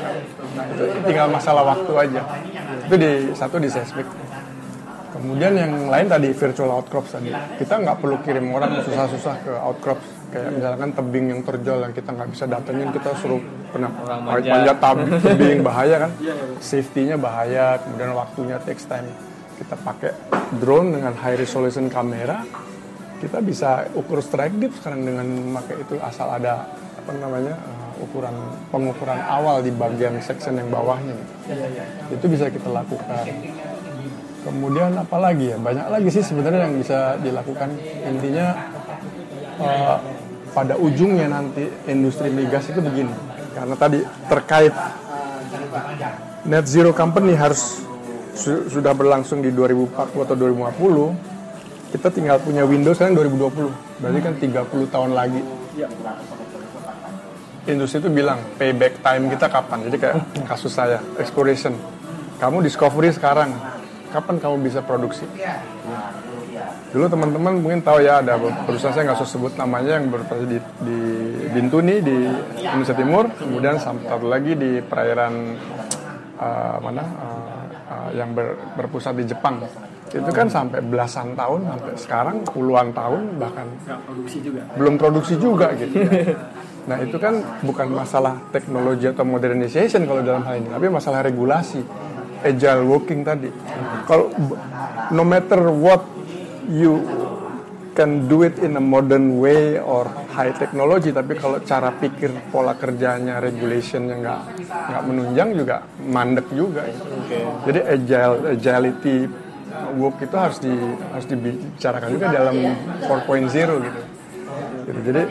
Itu 0.76 0.84
tinggal 1.08 1.28
masalah 1.32 1.64
waktu 1.64 1.92
aja. 1.96 2.22
Itu 2.86 2.96
di 3.00 3.12
satu 3.32 3.56
di 3.56 3.72
seismik. 3.72 4.08
Kemudian 5.16 5.56
yang 5.56 5.72
lain 5.88 6.12
tadi 6.12 6.30
virtual 6.36 6.76
outcrops 6.76 7.16
tadi. 7.16 7.32
Kita 7.56 7.80
nggak 7.80 7.98
perlu 8.04 8.20
kirim 8.22 8.52
orang 8.52 8.84
susah-susah 8.84 9.36
ke 9.48 9.54
outcrops. 9.56 10.08
Kayak 10.36 10.52
misalkan 10.52 10.90
tebing 10.92 11.26
yang 11.32 11.42
terjal 11.48 11.78
yang 11.80 11.94
kita 11.96 12.10
nggak 12.12 12.30
bisa 12.36 12.44
datengin, 12.44 12.92
kita 12.92 13.10
suruh 13.24 13.40
pernah 13.72 13.88
manjat. 14.20 14.78
tab- 14.84 15.08
tebing 15.32 15.64
bahaya 15.64 15.96
kan. 16.04 16.12
Safety-nya 16.60 17.16
bahaya, 17.16 17.80
kemudian 17.80 18.12
waktunya 18.12 18.60
takes 18.68 18.84
time. 18.84 19.08
Kita 19.56 19.80
pakai 19.80 20.12
drone 20.60 21.00
dengan 21.00 21.16
high 21.16 21.40
resolution 21.40 21.88
kamera, 21.88 22.44
kita 23.24 23.40
bisa 23.40 23.88
ukur 23.96 24.20
strike 24.20 24.60
dip 24.60 24.76
sekarang 24.76 25.08
dengan 25.08 25.24
memakai 25.24 25.80
itu 25.80 25.96
asal 26.04 26.28
ada 26.36 26.68
apa 27.00 27.12
namanya 27.16 27.56
uh, 27.56 28.04
ukuran 28.04 28.36
pengukuran 28.76 29.20
awal 29.24 29.64
di 29.64 29.72
bagian 29.72 30.20
section 30.20 30.60
yang 30.60 30.68
bawahnya. 30.68 31.16
Gitu. 31.16 32.20
itu 32.20 32.26
bisa 32.28 32.52
kita 32.52 32.68
lakukan. 32.68 33.24
Kemudian 34.44 35.00
apa 35.00 35.18
lagi 35.18 35.56
ya? 35.56 35.58
Banyak 35.58 35.88
lagi 35.90 36.10
sih 36.12 36.22
sebenarnya 36.28 36.68
yang 36.68 36.76
bisa 36.76 37.16
dilakukan. 37.24 37.72
Intinya 38.04 38.48
uh, 39.64 39.98
pada 40.56 40.80
ujungnya 40.80 41.28
nanti 41.28 41.68
industri 41.86 42.32
migas 42.32 42.72
itu 42.72 42.80
begini. 42.80 43.12
Karena 43.52 43.76
tadi 43.76 44.00
terkait 44.32 44.72
net 46.48 46.64
zero 46.64 46.96
company 46.96 47.36
harus 47.36 47.84
su- 48.32 48.72
sudah 48.72 48.96
berlangsung 48.96 49.44
di 49.44 49.52
2040 49.52 50.24
atau 50.24 50.36
2050 50.40 51.92
kita 51.92 52.08
tinggal 52.12 52.40
punya 52.40 52.64
Windows 52.64 52.96
sekarang 52.96 53.16
2020 53.20 54.00
berarti 54.00 54.20
kan 54.24 54.34
30 54.40 54.88
tahun 54.88 55.12
lagi. 55.12 55.42
Industri 57.66 57.98
itu 57.98 58.10
bilang 58.14 58.40
payback 58.62 59.02
time 59.02 59.28
kita 59.28 59.50
kapan? 59.50 59.90
Jadi 59.90 59.98
kayak 59.98 60.16
kasus 60.46 60.72
saya 60.72 61.02
exploration. 61.18 61.76
Kamu 62.38 62.62
discovery 62.62 63.12
sekarang. 63.12 63.52
Kapan 64.14 64.40
kamu 64.40 64.64
bisa 64.64 64.80
produksi 64.80 65.28
dulu 66.96 67.12
teman-teman 67.12 67.60
mungkin 67.60 67.84
tahu 67.84 68.00
ya 68.08 68.24
ada 68.24 68.40
perusahaan 68.40 68.96
saya 68.96 69.12
nggak 69.12 69.20
usah 69.20 69.28
sebut 69.36 69.54
namanya 69.60 70.00
yang 70.00 70.08
beroperasi 70.08 70.48
di, 70.48 70.60
di 70.80 71.00
Bintuni 71.52 72.00
di 72.00 72.24
Indonesia 72.64 72.96
Timur. 72.96 73.28
Kemudian 73.36 73.76
satu 73.76 74.32
lagi 74.32 74.56
di 74.56 74.80
perairan 74.80 75.60
uh, 76.40 76.80
mana 76.80 77.04
uh, 77.04 77.64
uh, 77.68 78.10
yang 78.16 78.32
ber- 78.32 78.80
berpusat 78.80 79.12
di 79.20 79.28
Jepang. 79.28 79.60
Itu 80.08 80.32
kan 80.32 80.48
sampai 80.48 80.80
belasan 80.80 81.36
tahun 81.36 81.68
sampai 81.68 81.94
sekarang 82.00 82.36
puluhan 82.48 82.96
tahun 82.96 83.44
bahkan 83.44 83.68
belum 84.80 84.96
produksi 84.96 85.36
juga 85.36 85.76
gitu 85.76 86.08
nah 86.86 87.02
itu 87.02 87.18
kan 87.18 87.42
bukan 87.66 87.90
masalah 87.98 88.38
teknologi 88.54 89.10
atau 89.10 89.26
modernization 89.26 90.06
kalau 90.06 90.22
dalam 90.22 90.46
hal 90.46 90.62
ini 90.62 90.70
tapi 90.70 90.86
masalah 90.86 91.26
regulasi 91.26 91.82
agile 92.46 92.86
working 92.86 93.26
tadi. 93.26 93.50
Kalau 94.06 94.30
no 95.10 95.24
matter 95.26 95.66
what 95.74 96.15
you 96.70 96.94
can 97.96 98.28
do 98.28 98.44
it 98.44 98.60
in 98.60 98.76
a 98.76 98.84
modern 98.84 99.40
way 99.40 99.80
or 99.80 100.04
high 100.36 100.52
technology 100.52 101.16
tapi 101.16 101.40
kalau 101.40 101.64
cara 101.64 101.96
pikir 101.96 102.30
pola 102.52 102.76
kerjanya 102.76 103.40
regulationnya 103.40 104.16
nggak 104.20 104.42
nggak 104.68 105.04
menunjang 105.08 105.50
juga 105.56 105.76
mandek 106.04 106.48
juga 106.52 106.84
gitu. 106.92 107.08
jadi 107.72 107.80
agile 107.96 108.36
agility 108.52 109.18
work 109.96 110.20
itu 110.20 110.36
harus 110.36 110.58
di 110.60 110.76
harus 111.16 111.28
dibicarakan 111.28 112.10
juga 112.12 112.28
dalam 112.36 112.56
4.0 113.08 113.48
gitu. 113.88 114.02
Gitu. 114.86 115.00
jadi 115.08 115.22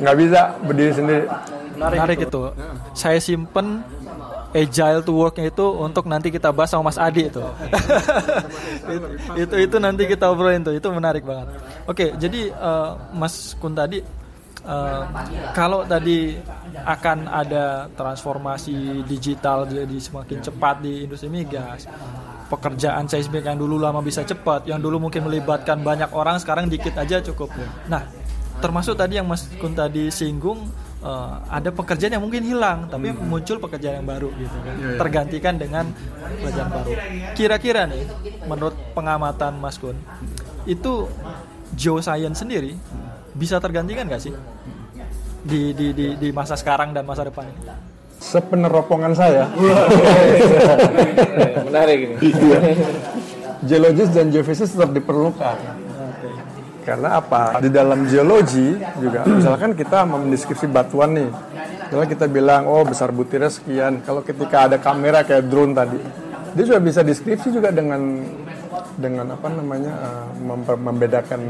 nggak 0.00 0.16
bisa 0.16 0.40
berdiri 0.64 0.92
sendiri 0.96 1.24
menarik 1.76 2.18
itu 2.24 2.42
saya 2.96 3.20
simpen 3.20 3.84
agile 4.54 5.02
to 5.02 5.10
worknya 5.10 5.50
itu 5.50 5.66
untuk 5.66 6.06
nanti 6.06 6.30
kita 6.30 6.54
bahas 6.54 6.70
sama 6.70 6.94
Mas 6.94 6.98
Adi 7.02 7.26
itu. 7.26 7.42
Itu, 8.86 9.06
itu 9.42 9.54
itu 9.66 9.76
nanti 9.82 10.06
kita 10.06 10.30
obrolin 10.30 10.62
tuh. 10.62 10.78
Itu 10.78 10.94
menarik 10.94 11.26
banget. 11.26 11.58
Oke 11.90 12.14
jadi 12.14 12.54
eh, 12.54 12.90
Mas 13.18 13.58
Kun 13.58 13.74
tadi 13.74 13.98
eh, 14.62 15.02
kalau 15.50 15.82
tadi 15.82 16.38
akan 16.86 17.26
ada 17.26 17.90
transformasi 17.98 19.02
digital 19.10 19.66
jadi 19.66 19.98
semakin 19.98 20.38
cepat 20.38 20.86
di 20.86 21.02
industri 21.02 21.26
migas 21.26 21.90
pekerjaan 22.46 23.10
seismik 23.10 23.42
yang 23.42 23.58
dulu 23.58 23.82
lama 23.82 23.98
bisa 24.04 24.22
cepat 24.22 24.70
yang 24.70 24.78
dulu 24.78 25.02
mungkin 25.02 25.26
melibatkan 25.26 25.82
banyak 25.82 26.14
orang 26.14 26.38
sekarang 26.38 26.70
dikit 26.70 26.94
aja 26.94 27.18
cukup. 27.18 27.50
Nah 27.90 28.06
termasuk 28.62 28.94
tadi 28.94 29.18
yang 29.18 29.26
Mas 29.26 29.50
Kun 29.58 29.74
tadi 29.74 30.14
singgung 30.14 30.70
eh, 31.04 31.34
ada 31.52 31.70
pekerjaan 31.70 32.16
yang 32.16 32.24
mungkin 32.24 32.42
hilang 32.42 32.88
tapi 32.88 33.12
muncul 33.12 33.60
pekerjaan 33.60 34.00
yang 34.00 34.08
baru 34.08 34.32
gitu 34.40 34.56
kan. 34.64 34.74
Tergantikan 34.96 35.54
dengan 35.60 35.84
pekerjaan 36.40 36.70
baru. 36.72 36.90
Kira-kira 37.36 37.84
nih 37.84 38.04
menurut 38.48 38.74
pengamatan 38.96 39.60
Mas 39.60 39.76
Kun 39.76 40.00
itu 40.64 41.06
geoscience 41.76 42.40
sendiri 42.40 42.72
bisa 43.36 43.60
tergantikan 43.60 44.08
gak 44.08 44.22
sih? 44.24 44.32
Di, 45.44 45.76
di, 45.76 45.92
di, 45.92 46.06
di 46.16 46.28
masa 46.32 46.56
sekarang 46.56 46.96
dan 46.96 47.04
masa 47.04 47.28
depan 47.28 47.44
ini? 47.44 47.68
Sepeneropongan 48.16 49.12
saya. 49.12 49.52
Menarik 51.68 52.16
ini. 52.16 52.32
geologis 53.64 54.08
dan 54.12 54.32
geofisik 54.32 54.68
tetap 54.72 54.92
diperlukan 54.92 55.83
karena 56.84 57.18
apa? 57.18 57.58
Di 57.58 57.72
dalam 57.72 58.04
geologi 58.04 58.76
juga 59.00 59.24
misalkan 59.24 59.72
kita 59.72 60.04
mendeskripsi 60.04 60.68
batuan 60.68 61.16
nih. 61.16 61.30
Kalau 61.88 62.04
kita 62.04 62.28
bilang 62.28 62.68
oh 62.68 62.84
besar 62.84 63.10
butirnya 63.10 63.48
sekian. 63.48 64.04
Kalau 64.04 64.20
ketika 64.20 64.68
ada 64.68 64.76
kamera 64.76 65.24
kayak 65.24 65.48
drone 65.48 65.72
tadi 65.72 65.98
dia 66.54 66.64
juga 66.70 66.78
bisa 66.78 67.02
deskripsi 67.02 67.50
juga 67.50 67.74
dengan 67.74 68.22
dengan 68.94 69.26
apa 69.34 69.50
namanya 69.50 69.92
memper- 70.38 70.78
membedakan 70.78 71.42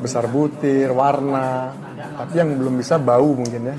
besar 0.00 0.24
butir 0.24 0.88
warna 0.88 1.68
tapi 2.12 2.34
yang 2.38 2.50
belum 2.58 2.74
bisa 2.78 2.94
bau 2.98 3.34
mungkin 3.34 3.72
ya. 3.72 3.74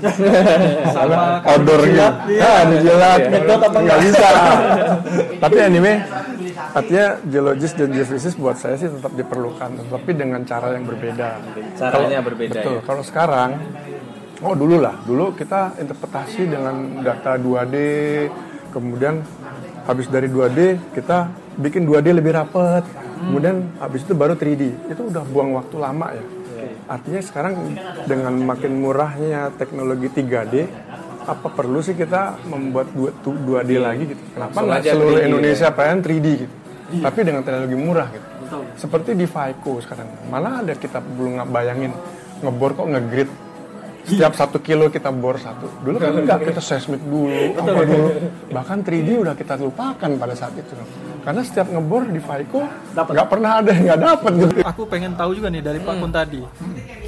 Sama 0.96 1.44
odornya 1.44 2.06
ah 2.40 2.62
dijilat 2.68 3.20
nggak 3.70 4.00
bisa. 4.04 4.28
Tapi 5.44 5.56
anyway 5.60 5.96
artinya 6.74 7.06
geologis 7.22 7.72
dan 7.78 7.90
geofisis 7.94 8.34
buat 8.34 8.58
saya 8.58 8.74
sih 8.74 8.90
tetap 8.90 9.14
diperlukan 9.14 9.90
tapi 9.90 10.10
dengan 10.14 10.42
cara 10.42 10.74
yang 10.74 10.86
berbeda. 10.86 11.28
Caranya 11.78 12.18
berbeda 12.22 12.58
betul 12.58 12.76
ya. 12.78 12.82
kalau 12.82 13.02
sekarang 13.06 13.50
oh 14.42 14.54
dulu 14.58 14.82
lah. 14.82 14.98
Dulu 15.06 15.34
kita 15.38 15.78
interpretasi 15.78 16.50
dengan 16.50 17.02
data 17.02 17.38
2D 17.38 17.76
kemudian 18.74 19.22
habis 19.86 20.10
dari 20.10 20.26
2D 20.26 20.92
kita 20.96 21.30
bikin 21.60 21.86
2D 21.86 22.10
lebih 22.18 22.34
rapat 22.34 22.82
kemudian 23.24 23.70
habis 23.78 24.02
itu 24.02 24.12
baru 24.12 24.34
3D 24.34 24.90
itu 24.90 25.02
udah 25.06 25.22
buang 25.30 25.54
waktu 25.54 25.76
lama 25.78 26.10
ya 26.10 26.24
artinya 26.84 27.20
sekarang 27.24 27.54
dengan 28.04 28.34
makin 28.44 28.80
murahnya 28.80 29.52
teknologi 29.56 30.12
3D 30.12 30.54
apa 31.24 31.48
perlu 31.48 31.80
sih 31.80 31.96
kita 31.96 32.36
membuat 32.44 32.92
2, 32.92 33.24
2D 33.24 33.70
lagi 33.80 34.12
gitu? 34.12 34.22
Kenapa 34.36 34.60
nggak 34.60 34.82
seluruh 34.84 35.16
3D, 35.16 35.28
Indonesia 35.32 35.68
pengen 35.72 35.98
3D 36.04 36.26
gitu? 36.44 36.54
Tapi 37.00 37.18
dengan 37.24 37.42
teknologi 37.42 37.76
murah 37.80 38.08
gitu. 38.12 38.26
Seperti 38.76 39.16
di 39.16 39.24
Faiko 39.24 39.80
sekarang 39.80 40.28
mana 40.28 40.60
ada 40.60 40.76
kita 40.76 41.00
belum 41.00 41.40
nggak 41.40 41.48
bayangin 41.48 41.92
ngebor 42.44 42.76
kok 42.76 42.88
ngegrid. 42.92 43.30
Setiap 44.04 44.36
satu 44.36 44.60
kilo 44.60 44.92
kita 44.92 45.08
bor 45.08 45.40
satu. 45.40 45.64
Dulu 45.80 45.96
kan 45.96 46.12
enggak 46.12 46.44
kita 46.44 46.60
seismik 46.60 47.00
dulu 47.00 47.56
apa 47.56 47.82
dulu? 47.88 48.08
Bahkan 48.52 48.78
3D 48.84 49.08
udah 49.16 49.32
kita 49.32 49.56
lupakan 49.56 50.10
pada 50.20 50.36
saat 50.36 50.52
itu 50.60 50.76
karena 51.24 51.40
setiap 51.40 51.66
ngebor 51.72 52.02
di 52.12 52.20
Faiko 52.20 52.68
nggak 52.92 53.28
pernah 53.32 53.50
ada 53.64 53.70
yang 53.72 53.84
nggak 53.88 54.00
dapat 54.04 54.32
gitu 54.36 54.54
aku 54.60 54.82
pengen 54.84 55.16
tahu 55.16 55.32
juga 55.34 55.48
nih 55.48 55.64
dari 55.64 55.80
Pak 55.80 55.94
Kun 55.96 56.12
tadi 56.12 56.40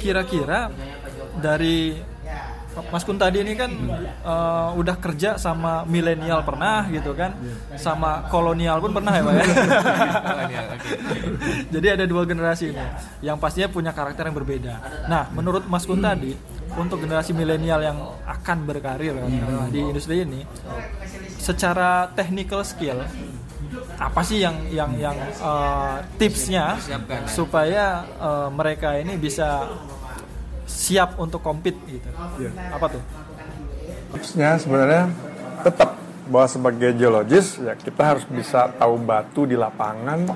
kira-kira 0.01 0.73
dari 1.37 2.01
Mas 2.93 3.01
Kun 3.01 3.17
tadi 3.17 3.41
ini 3.41 3.57
kan 3.57 3.73
eh, 4.21 4.69
udah 4.77 4.95
kerja 5.01 5.33
sama 5.41 5.81
milenial 5.89 6.45
pernah 6.45 6.85
gitu 6.93 7.17
kan? 7.17 7.33
Sama 7.73 8.29
kolonial 8.29 8.77
pun 8.77 8.93
pernah 8.93 9.17
ya 9.17 9.23
Pak 9.25 9.33
ya? 9.33 9.45
Jadi 11.73 11.87
ada 11.89 12.05
dua 12.05 12.21
generasi 12.29 12.69
ini. 12.69 12.85
Yang 13.25 13.37
pastinya 13.41 13.69
punya 13.73 13.91
karakter 13.97 14.29
yang 14.29 14.37
berbeda. 14.37 14.73
Nah 15.09 15.25
menurut 15.33 15.65
Mas 15.65 15.89
Kun 15.89 16.05
tadi 16.05 16.37
untuk 16.77 17.01
generasi 17.01 17.33
milenial 17.33 17.81
yang 17.81 17.97
akan 18.29 18.67
berkarir 18.69 19.17
kan, 19.17 19.31
di 19.73 19.81
industri 19.81 20.21
ini 20.21 20.45
secara 21.41 22.11
technical 22.13 22.61
skill 22.61 23.01
apa 23.97 24.21
sih 24.21 24.41
yang 24.41 24.55
yang 24.69 24.91
yang 24.97 25.17
eh, 25.17 25.97
tipsnya 26.21 26.77
supaya 27.29 28.05
eh, 28.05 28.49
mereka 28.53 28.97
ini 28.97 29.17
bisa 29.17 29.67
siap 30.67 31.15
untuk 31.17 31.41
compete 31.41 31.79
gitu? 31.87 32.09
Apa 32.71 32.85
tuh? 32.91 33.03
Tipsnya 34.15 34.59
sebenarnya 34.59 35.09
tetap 35.63 35.95
bahwa 36.27 36.47
sebagai 36.51 36.91
geologis 36.91 37.55
ya 37.55 37.73
kita 37.79 38.03
harus 38.03 38.27
bisa 38.27 38.67
tahu 38.75 38.99
batu 38.99 39.47
di 39.47 39.55
lapangan 39.55 40.27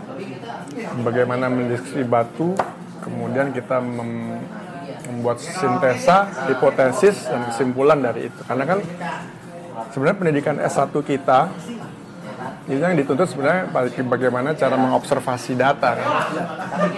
bagaimana 1.04 1.52
mendeskripsi 1.52 2.08
batu 2.08 2.56
kemudian 3.04 3.52
kita 3.52 3.84
mem- 3.84 4.40
membuat 5.12 5.44
sintesa 5.44 6.32
hipotesis 6.48 7.28
dan 7.28 7.44
kesimpulan 7.52 8.00
dari 8.00 8.32
itu. 8.32 8.40
Karena 8.48 8.64
kan 8.64 8.80
sebenarnya 9.92 10.18
pendidikan 10.18 10.56
S1 10.62 10.94
kita 11.04 11.52
itu 12.70 12.78
yang 12.78 12.94
dituntut 12.94 13.26
sebenarnya 13.26 13.74
bagaimana 14.06 14.54
cara 14.54 14.78
mengobservasi 14.78 15.58
data 15.58 15.98
kan. 15.98 16.10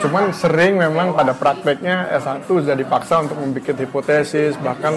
Cuman 0.03 0.35
sering 0.35 0.75
memang 0.75 1.15
pada 1.15 1.31
prakteknya 1.31 2.11
S1 2.19 2.43
sudah 2.43 2.75
dipaksa 2.75 3.23
untuk 3.23 3.39
membuat 3.39 3.79
hipotesis 3.79 4.59
bahkan 4.59 4.91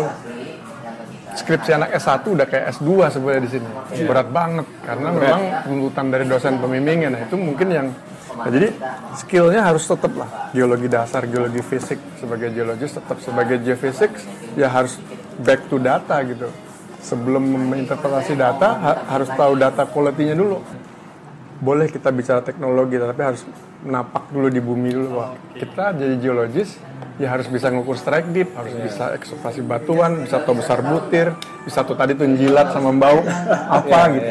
skripsi 1.38 1.70
anak 1.76 1.94
S1 2.02 2.24
udah 2.26 2.46
kayak 2.50 2.74
S2 2.74 2.90
sebenarnya 3.14 3.42
di 3.46 3.50
sini. 3.54 3.68
Berat 4.10 4.28
banget 4.34 4.66
karena 4.82 5.08
memang 5.14 5.42
tuntutan 5.70 6.06
dari 6.10 6.24
dosen 6.26 6.58
pembimbingnya. 6.58 7.08
Nah, 7.14 7.20
itu 7.22 7.36
mungkin 7.38 7.68
yang 7.70 7.86
nah, 8.34 8.50
jadi 8.50 8.68
skillnya 9.14 9.62
harus 9.62 9.86
tetap 9.86 10.12
lah 10.18 10.50
geologi 10.50 10.90
dasar, 10.90 11.30
geologi 11.30 11.62
fisik 11.62 12.02
sebagai 12.18 12.50
geologis 12.50 12.90
tetap 12.90 13.22
sebagai 13.22 13.62
geofisik 13.62 14.10
ya 14.58 14.66
harus 14.66 14.98
back 15.46 15.70
to 15.70 15.78
data 15.78 16.18
gitu. 16.26 16.50
Sebelum 17.06 17.42
menginterpretasi 17.70 18.34
data 18.34 18.68
ha- 18.74 19.02
harus 19.14 19.30
tahu 19.30 19.54
data 19.54 19.86
quality-nya 19.86 20.34
dulu. 20.34 20.58
Boleh 21.56 21.86
kita 21.86 22.10
bicara 22.10 22.42
teknologi 22.42 22.98
tapi 22.98 23.22
harus 23.22 23.46
napak 23.86 24.28
dulu 24.34 24.50
di 24.50 24.58
bumi 24.60 24.90
dulu 24.92 25.08
Wah, 25.14 25.32
kita 25.54 25.94
jadi 25.94 26.18
geologis 26.18 26.76
ya 27.16 27.32
harus 27.32 27.48
bisa 27.48 27.72
ngukur 27.72 27.96
strike 27.96 28.28
deep, 28.28 28.52
harus 28.52 28.76
bisa 28.76 29.16
ekskavasi 29.16 29.64
batuan, 29.64 30.26
bisa 30.28 30.42
tahu 30.44 30.60
besar 30.60 30.84
butir, 30.84 31.32
bisa 31.64 31.80
tuh 31.80 31.96
tadi 31.96 32.12
tuh 32.12 32.28
jilat 32.36 32.76
sama 32.76 32.92
bau 32.92 33.24
apa 33.78 34.00
gitu. 34.12 34.30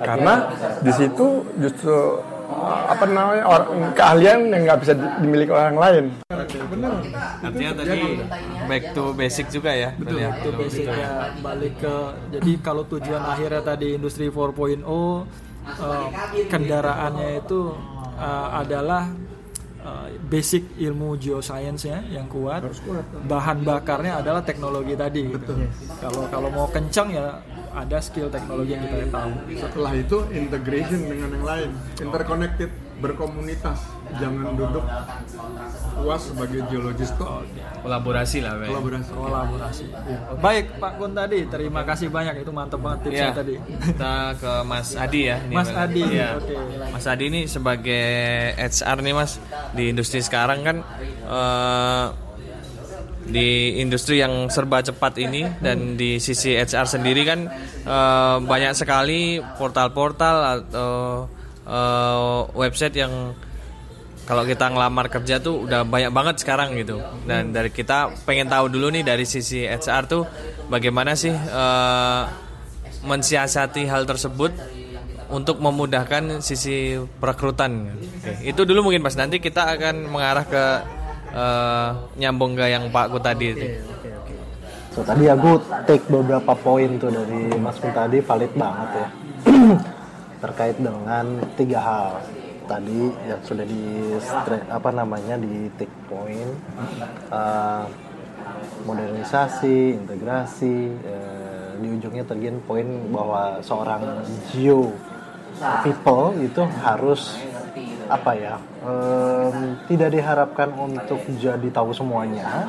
Karena 0.00 0.34
di 0.80 0.92
situ 0.96 1.44
justru 1.60 2.24
apa 2.62 3.04
namanya 3.04 3.44
orang 3.44 3.68
keahlian 3.92 4.38
yang 4.48 4.62
nggak 4.64 4.78
bisa 4.80 4.92
di- 4.94 5.14
dimiliki 5.20 5.52
orang 5.52 5.76
lain. 5.76 6.04
Artinya 7.42 7.72
tadi 7.74 8.00
back 8.66 8.84
to 8.92 9.04
basic 9.12 9.46
juga 9.48 9.70
ya. 9.72 9.90
Betul, 9.94 10.18
ya. 10.20 10.30
itu 10.36 10.48
basicnya 10.52 11.10
balik 11.40 11.74
ke 11.78 11.94
jadi 12.32 12.52
kalau 12.60 12.82
tujuan 12.86 13.22
akhirnya 13.22 13.62
tadi 13.62 13.96
industri 13.96 14.28
4.0 14.28 14.82
eh, 15.62 16.06
kendaraannya 16.46 17.28
itu 17.40 17.60
eh, 18.16 18.48
adalah 18.56 19.02
eh, 19.82 20.06
basic 20.22 20.78
ilmu 20.78 21.18
geoscience-nya 21.18 22.06
yang 22.08 22.26
kuat. 22.30 22.66
Bahan 23.26 23.62
bakarnya 23.62 24.22
adalah 24.22 24.42
teknologi 24.42 24.94
tadi. 24.94 25.22
gitu. 25.28 25.54
Kalau 25.98 26.22
kalau 26.30 26.48
mau 26.50 26.66
kencang 26.68 27.08
ya 27.10 27.38
ada 27.74 27.98
skill 27.98 28.28
teknologi 28.28 28.72
yang 28.72 28.84
kita 28.84 29.08
tahu. 29.08 29.30
Setelah 29.54 29.92
itu 29.94 30.16
integration 30.30 31.00
dengan 31.02 31.28
yang 31.30 31.42
lain, 31.42 31.70
interconnected, 31.96 32.70
berkomunitas. 32.98 33.80
Jangan 34.12 34.52
duduk 34.52 34.84
puas 35.94 36.20
sebagai 36.22 36.60
geologis 36.66 37.08
tuh 37.12 37.44
Kolaborasi 37.80 38.38
lah, 38.38 38.54
Bay. 38.54 38.68
kolaborasi. 38.68 39.10
Kolaborasi. 39.10 39.84
Baik 40.38 40.64
Pak 40.76 40.92
Kun 40.94 41.12
tadi, 41.12 41.38
terima 41.46 41.82
kasih 41.82 42.06
banyak 42.08 42.38
itu 42.38 42.50
mantap 42.50 42.78
banget 42.78 42.98
tipsnya 43.02 43.26
Ya, 43.26 43.34
tadi. 43.34 43.54
kita 43.58 44.14
ke 44.36 44.52
Mas 44.62 44.88
Adi 44.94 45.20
ya. 45.24 45.36
Ini, 45.40 45.50
Mas 45.50 45.70
Adi, 45.72 46.02
Ya. 46.06 46.28
oke. 46.36 46.54
Mas 46.92 47.06
Adi 47.06 47.24
ini 47.26 47.40
sebagai 47.44 48.06
HR 48.54 48.98
nih 49.00 49.14
Mas 49.14 49.32
di 49.72 49.84
industri 49.88 50.20
sekarang 50.20 50.60
kan 50.60 50.76
eh, 51.24 52.04
di 53.22 53.78
industri 53.78 54.18
yang 54.18 54.50
serba 54.50 54.82
cepat 54.82 55.14
ini 55.22 55.46
dan 55.62 55.94
di 55.94 56.18
sisi 56.18 56.58
HR 56.58 56.86
sendiri 56.90 57.22
kan 57.22 57.46
eh, 57.86 58.36
banyak 58.42 58.72
sekali 58.74 59.38
portal-portal 59.58 60.36
atau 60.58 60.92
eh, 61.66 62.38
website 62.58 62.96
yang 62.98 63.34
kalau 64.22 64.46
kita 64.46 64.70
ngelamar 64.70 65.10
kerja 65.10 65.42
tuh 65.42 65.66
udah 65.66 65.82
banyak 65.82 66.14
banget 66.14 66.46
sekarang 66.46 66.78
gitu. 66.78 67.02
Dan 67.26 67.50
dari 67.50 67.74
kita 67.74 68.14
pengen 68.22 68.46
tahu 68.46 68.70
dulu 68.70 68.94
nih 68.94 69.02
dari 69.02 69.26
sisi 69.26 69.66
HR 69.66 70.02
tuh 70.06 70.22
bagaimana 70.70 71.18
sih 71.18 71.34
eh, 71.34 72.22
mensiasati 73.02 73.82
hal 73.90 74.06
tersebut 74.06 74.54
untuk 75.32 75.58
memudahkan 75.58 76.44
sisi 76.44 77.00
perekrutan. 77.18 77.88
Oke, 78.20 78.32
itu 78.46 78.62
dulu 78.68 78.92
mungkin 78.92 79.02
mas. 79.02 79.16
Nanti 79.16 79.40
kita 79.40 79.64
akan 79.74 80.12
mengarah 80.12 80.44
ke 80.44 80.64
eh, 81.32 81.88
nyambung 82.20 82.52
ke 82.54 82.64
yang 82.68 82.92
Pak 82.92 83.10
Ku 83.12 83.18
tadi 83.18 83.46
itu. 83.56 83.66
So 84.92 85.00
tadi 85.00 85.24
aku 85.24 85.56
take 85.88 86.04
beberapa 86.12 86.52
poin 86.52 87.00
tuh 87.00 87.08
dari 87.08 87.56
Mas 87.56 87.80
Kun 87.80 87.96
tadi 87.96 88.20
valid 88.20 88.52
banget 88.52 88.90
ya. 88.92 89.08
Terkait 90.44 90.76
dengan 90.76 91.24
tiga 91.56 91.80
hal 91.80 92.06
tadi 92.68 93.10
yang 93.26 93.40
sudah 93.42 93.64
di 93.66 94.14
apa 94.68 94.90
namanya 94.92 95.34
di 95.40 95.66
take 95.80 95.96
point 96.06 96.52
Eh, 97.32 97.84
modernisasi, 98.82 99.94
integrasi, 99.94 100.78
eh, 101.06 101.70
di 101.78 101.88
ujungnya 101.98 102.26
terjun 102.26 102.58
poin 102.66 102.86
bahwa 103.10 103.58
seorang 103.62 104.22
geo 104.50 104.90
people 105.84 106.34
itu 106.42 106.62
harus 106.82 107.38
apa 108.10 108.36
ya 108.36 108.54
em, 108.84 109.78
tidak 109.88 110.12
diharapkan 110.12 110.68
untuk 110.74 111.22
jadi 111.40 111.68
tahu 111.72 111.94
semuanya. 111.96 112.68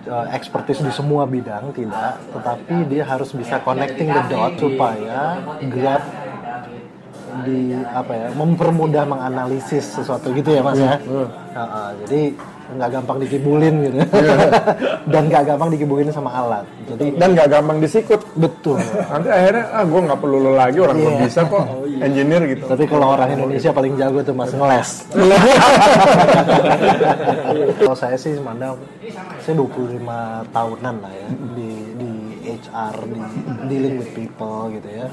Uh, 0.00 0.24
expertise 0.32 0.80
di 0.80 0.88
semua 0.88 1.28
bidang 1.28 1.76
tidak, 1.76 2.16
tetapi 2.32 2.88
dia 2.88 3.04
harus 3.04 3.36
bisa 3.36 3.60
connecting 3.60 4.08
the 4.08 4.22
dot 4.32 4.56
supaya 4.56 5.36
grab 5.68 6.00
di 7.44 7.76
apa 7.76 8.12
ya 8.16 8.28
mempermudah 8.32 9.04
menganalisis 9.04 10.00
sesuatu 10.00 10.32
gitu 10.32 10.56
ya 10.56 10.64
mas 10.64 10.80
ya. 10.80 10.96
Uh, 11.04 11.28
uh, 11.52 11.88
jadi 12.00 12.32
nggak 12.70 12.88
gampang 12.92 13.16
dikibulin 13.18 13.74
gitu 13.82 13.96
dan 15.12 15.22
nggak 15.26 15.42
gampang 15.44 15.68
dikibulin 15.70 16.08
sama 16.08 16.30
alat. 16.32 16.64
Jadi 16.86 17.14
Dan 17.14 17.28
nggak 17.32 17.48
gampang 17.48 17.76
disikut. 17.78 18.20
betul. 18.34 18.76
Nanti 19.06 19.28
akhirnya 19.28 19.64
ah 19.70 19.82
gue 19.82 20.00
nggak 20.00 20.18
perlu 20.18 20.36
lo 20.38 20.50
lagi 20.52 20.78
orang 20.78 20.96
Iya. 20.96 21.08
bisa 21.20 21.40
kok 21.44 21.64
engineer 22.00 22.42
gitu. 22.46 22.62
Tapi 22.64 22.84
kalau 22.84 23.12
orang 23.12 23.28
Indonesia 23.32 23.70
paling 23.70 23.92
jago 23.94 24.18
tuh 24.20 24.32
mas 24.32 24.50
ngeles. 24.50 24.90
kalau 27.76 27.94
saya 27.94 28.16
sih 28.16 28.36
mandang 28.38 28.76
saya 29.40 29.54
25 29.56 30.00
tahunan 30.50 30.94
lah 30.98 31.12
ya 31.12 31.28
di 31.54 31.68
di 31.96 32.10
HR 32.50 32.94
di 33.06 33.18
dealing 33.66 33.94
with 33.98 34.10
people 34.12 34.68
gitu 34.70 34.88
ya. 34.88 35.06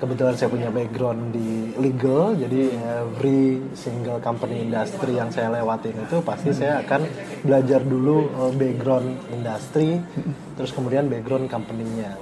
Kebetulan 0.00 0.32
saya 0.32 0.48
punya 0.48 0.72
background 0.72 1.36
di 1.36 1.76
legal, 1.76 2.32
jadi 2.32 2.72
every 3.04 3.60
single 3.76 4.16
company 4.24 4.64
industry 4.64 5.20
yang 5.20 5.28
saya 5.28 5.52
lewatin 5.52 5.92
itu 5.92 6.24
pasti 6.24 6.56
saya 6.56 6.80
akan 6.80 7.04
belajar 7.44 7.84
dulu 7.84 8.32
uh, 8.32 8.48
background 8.56 9.20
industri, 9.28 10.00
terus 10.56 10.72
kemudian 10.72 11.04
background 11.04 11.52
company-nya. 11.52 12.16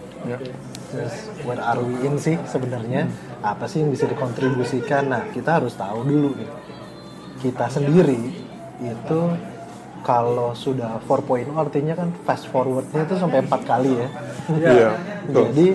Terus 0.91 1.14
where 1.47 1.62
are 1.62 1.79
we 1.79 1.95
in 2.03 2.19
sih 2.19 2.35
sebenarnya? 2.51 3.07
Apa 3.47 3.71
sih 3.71 3.87
yang 3.87 3.95
bisa 3.95 4.11
dikontribusikan? 4.11 5.07
Nah, 5.14 5.31
kita 5.31 5.62
harus 5.62 5.79
tahu 5.79 6.03
dulu 6.03 6.35
nih. 6.35 6.51
Kita 7.47 7.71
sendiri 7.71 8.19
itu 8.83 9.21
kalau 10.03 10.51
sudah 10.55 10.99
4.0 11.07 11.55
artinya 11.55 11.95
kan 11.95 12.11
fast 12.27 12.51
forwardnya 12.51 13.07
itu 13.07 13.14
sampai 13.14 13.47
empat 13.47 13.62
kali 13.62 13.93
ya. 13.95 14.09
Iya, 14.51 14.91
betul. 15.31 15.43
Jadi 15.47 15.67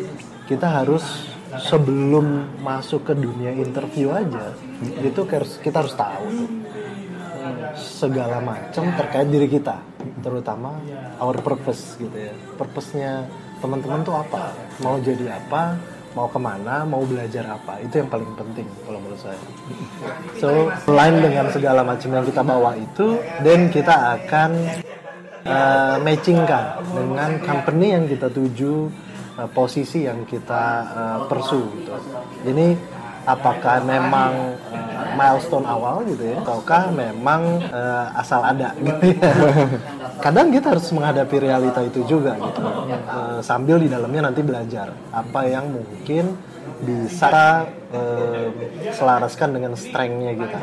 kita 0.51 0.67
harus 0.67 1.31
sebelum 1.61 2.57
masuk 2.61 3.11
ke 3.11 3.13
dunia 3.13 3.53
interview 3.53 4.09
aja 4.09 4.53
itu 5.01 5.21
harus 5.29 5.59
kita 5.61 5.85
harus 5.85 5.93
tahu 5.93 6.25
tuh 6.33 6.49
segala 7.75 8.39
macam 8.39 8.85
terkait 8.95 9.27
diri 9.27 9.47
kita 9.49 9.81
terutama 10.23 10.79
our 11.19 11.35
purpose 11.39 11.99
gitu 11.99 12.15
ya. 12.15 12.33
Purpose-nya 12.55 13.27
teman-teman 13.59 14.03
tuh 14.03 14.15
apa? 14.15 14.55
Mau 14.83 14.99
jadi 14.99 15.35
apa? 15.35 15.75
Mau 16.13 16.29
ke 16.29 16.39
mana? 16.39 16.85
Mau 16.85 17.03
belajar 17.03 17.43
apa? 17.49 17.81
Itu 17.81 18.03
yang 18.03 18.09
paling 18.09 18.31
penting 18.37 18.67
kalau 18.85 18.99
menurut 19.01 19.19
saya. 19.19 19.39
So 20.37 20.69
selain 20.85 21.19
dengan 21.19 21.49
segala 21.49 21.81
macam 21.81 22.09
yang 22.13 22.25
kita 22.27 22.41
bawa 22.45 22.71
itu 22.77 23.17
dan 23.41 23.59
kita 23.73 23.95
akan 24.21 24.51
uh, 25.47 25.97
matchingkan 25.99 26.79
dengan 26.93 27.31
company 27.41 27.87
yang 27.97 28.05
kita 28.05 28.27
tuju 28.29 28.87
uh, 29.37 29.49
posisi 29.49 30.05
yang 30.05 30.25
kita 30.27 30.63
uh, 30.93 31.17
pursue 31.29 31.65
gitu. 31.79 31.93
Ini 32.47 32.77
apakah 33.23 33.83
memang 33.87 34.59
uh, 34.71 35.05
milestone 35.15 35.63
awal 35.63 36.03
gitu 36.03 36.23
ya 36.27 36.43
ataukah 36.43 36.91
memang 36.91 37.63
uh, 37.71 38.19
asal 38.19 38.43
ada 38.43 38.75
gitu 38.77 39.15
ya? 39.15 39.31
Kadang 40.23 40.55
kita 40.55 40.71
harus 40.71 40.87
menghadapi 40.95 41.35
realita 41.35 41.83
itu 41.83 42.03
juga 42.07 42.39
gitu. 42.39 42.61
Uh, 42.63 43.39
sambil 43.43 43.79
di 43.79 43.91
dalamnya 43.91 44.31
nanti 44.31 44.39
belajar 44.39 44.95
apa 45.11 45.41
yang 45.47 45.67
mungkin 45.71 46.37
bisa 46.83 47.63
uh, 47.91 48.47
selaraskan 48.91 49.55
dengan 49.55 49.73
strength-nya 49.75 50.33
kita. 50.35 50.59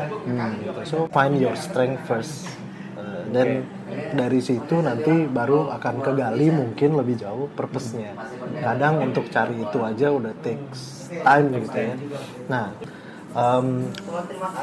Gitu. 0.61 0.81
so 0.85 0.95
find 1.09 1.37
your 1.37 1.53
strength 1.57 2.01
first. 2.05 2.45
Uh, 2.97 3.25
dan 3.33 3.65
dari 4.11 4.39
situ 4.43 4.79
nanti 4.83 5.27
baru 5.27 5.71
akan 5.71 5.95
kegali 6.03 6.51
mungkin 6.51 6.99
lebih 6.99 7.19
jauh 7.19 7.47
purpose-nya. 7.51 8.15
Kadang 8.59 9.03
untuk 9.03 9.27
cari 9.31 9.61
itu 9.61 9.79
aja 9.83 10.11
udah 10.11 10.33
takes 10.43 11.11
time 11.21 11.47
gitu 11.63 11.77
ya. 11.79 11.95
Nah, 12.47 12.65
em, 13.35 13.91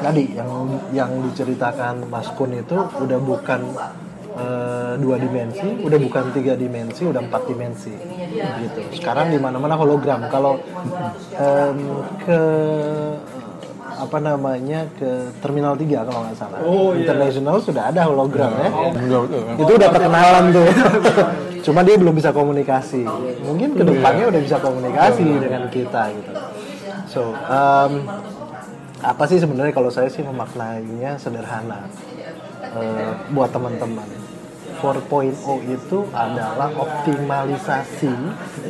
tadi 0.01 0.23
yang 0.37 0.51
yang 0.93 1.11
diceritakan 1.29 2.05
Mas 2.09 2.29
Kun 2.33 2.53
itu 2.53 2.77
udah 2.77 3.19
bukan 3.21 3.61
eh, 4.29 4.93
dua 5.01 5.17
dimensi, 5.17 5.67
udah 5.81 5.99
bukan 5.99 6.25
tiga 6.31 6.53
dimensi, 6.53 7.01
udah 7.03 7.21
empat 7.25 7.49
dimensi, 7.49 7.91
gitu. 8.61 8.79
Sekarang 8.93 9.33
di 9.33 9.41
mana-mana 9.41 9.73
hologram. 9.73 10.29
Kalau 10.29 10.61
em, 11.35 11.77
ke 12.23 12.41
apa 13.99 14.17
namanya 14.23 14.87
ke 14.95 15.35
Terminal 15.43 15.75
3 15.75 16.07
kalau 16.07 16.19
nggak 16.23 16.37
salah, 16.39 16.59
International 16.95 17.55
sudah 17.59 17.83
ada 17.91 18.07
hologram 18.07 18.51
ya. 18.55 18.69
Enggak 18.95 19.19
betul. 19.27 19.41
Itu 19.59 19.71
udah 19.75 19.89
perkenalan 19.91 20.43
tuh. 20.55 20.67
Cuma 21.67 21.83
dia 21.83 21.95
belum 21.99 22.15
bisa 22.15 22.31
komunikasi. 22.31 23.03
Mungkin 23.43 23.75
ke 23.75 23.83
depannya 23.83 24.31
udah 24.31 24.41
bisa 24.41 24.57
komunikasi 24.63 25.27
dengan 25.37 25.67
kita 25.67 26.15
gitu. 26.15 26.31
So, 27.11 27.21
um, 27.35 27.91
apa 29.03 29.23
sih 29.27 29.43
sebenarnya 29.43 29.75
kalau 29.75 29.91
saya 29.91 30.07
sih 30.07 30.23
memaknainya 30.23 31.19
sederhana 31.19 31.87
Eh, 32.69 33.11
buat 33.33 33.49
teman-teman. 33.49 34.05
4.0 34.79 35.59
itu 35.67 36.07
adalah 36.15 36.71
optimalisasi 36.71 38.13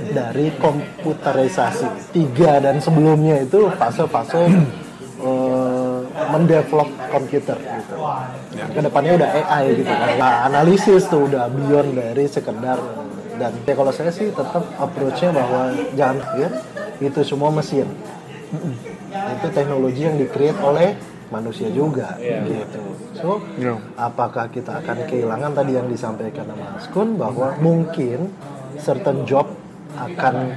dari 0.10 0.50
komputerisasi. 0.58 2.15
Tiga 2.15 2.58
dan 2.58 2.82
sebelumnya 2.82 3.46
itu 3.46 3.70
fase-fase 3.78 4.50
mendevelop 6.39 6.89
komputer 7.12 7.58
gitu. 7.60 7.95
Ke 8.56 8.80
depannya 8.80 9.12
udah 9.19 9.30
AI 9.36 9.63
gitu 9.75 9.91
kan. 9.91 10.10
Nah, 10.15 10.34
analisis 10.47 11.04
tuh 11.12 11.28
udah 11.28 11.52
beyond 11.52 11.99
dari 11.99 12.25
sekedar 12.25 12.80
dan 13.39 13.52
ya 13.63 13.73
kalau 13.75 13.91
saya 13.91 14.12
sih 14.12 14.32
tetap 14.32 14.63
approach-nya 14.75 15.32
bahwa 15.32 15.71
jangan 15.95 16.17
pikir 16.23 16.49
itu 16.99 17.19
semua 17.23 17.52
mesin. 17.52 17.88
Itu 19.39 19.47
teknologi 19.52 20.02
yang 20.04 20.15
di-create 20.19 20.60
oleh 20.60 20.95
manusia 21.30 21.69
juga 21.69 22.17
gitu. 22.19 22.82
So, 23.19 23.43
Iya. 23.60 23.78
apakah 23.99 24.47
kita 24.49 24.80
akan 24.82 25.06
kehilangan 25.06 25.52
tadi 25.54 25.75
yang 25.75 25.86
disampaikan 25.91 26.47
sama 26.47 26.65
Mas 26.73 26.88
Kun 26.89 27.19
bahwa 27.19 27.54
mungkin 27.60 28.32
certain 28.80 29.28
job 29.28 29.45
akan 29.93 30.56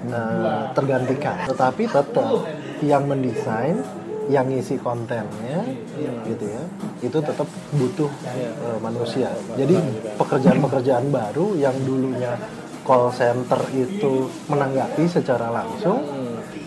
eh, 0.00 0.62
tergantikan, 0.72 1.44
tetapi 1.44 1.84
tetap 1.84 2.32
yang 2.80 3.04
mendesain, 3.04 3.84
yang 4.30 4.46
ngisi 4.46 4.78
kontennya, 4.78 5.66
gitu 6.24 6.44
ya, 6.46 6.62
itu 7.02 7.18
tetap 7.18 7.48
butuh 7.74 8.10
eh, 8.30 8.78
manusia. 8.78 9.34
Jadi 9.58 9.74
pekerjaan-pekerjaan 10.14 11.10
baru 11.10 11.58
yang 11.58 11.74
dulunya 11.82 12.38
call 12.86 13.10
center 13.10 13.60
itu 13.74 14.30
menanggapi 14.46 15.04
secara 15.10 15.50
langsung, 15.50 16.06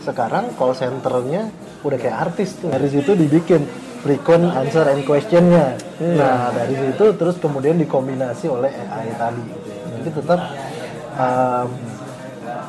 sekarang 0.03 0.51
call 0.59 0.75
centernya 0.75 1.47
udah 1.81 1.97
kayak 1.97 2.17
artis 2.31 2.59
tuh. 2.59 2.69
Dari 2.69 2.87
situ 2.91 3.15
dibikin 3.15 3.63
frequent 4.03 4.51
answer 4.51 4.83
and 4.91 5.07
questionnya. 5.07 5.79
Nah 6.03 6.51
dari 6.51 6.75
situ 6.75 7.15
terus 7.15 7.39
kemudian 7.39 7.79
dikombinasi 7.79 8.51
oleh 8.51 8.71
AI 8.71 9.15
tadi. 9.15 9.43
Gitu 9.47 9.69
ya. 9.71 9.83
Jadi 9.95 10.09
tetap 10.19 10.39
um, 11.15 11.69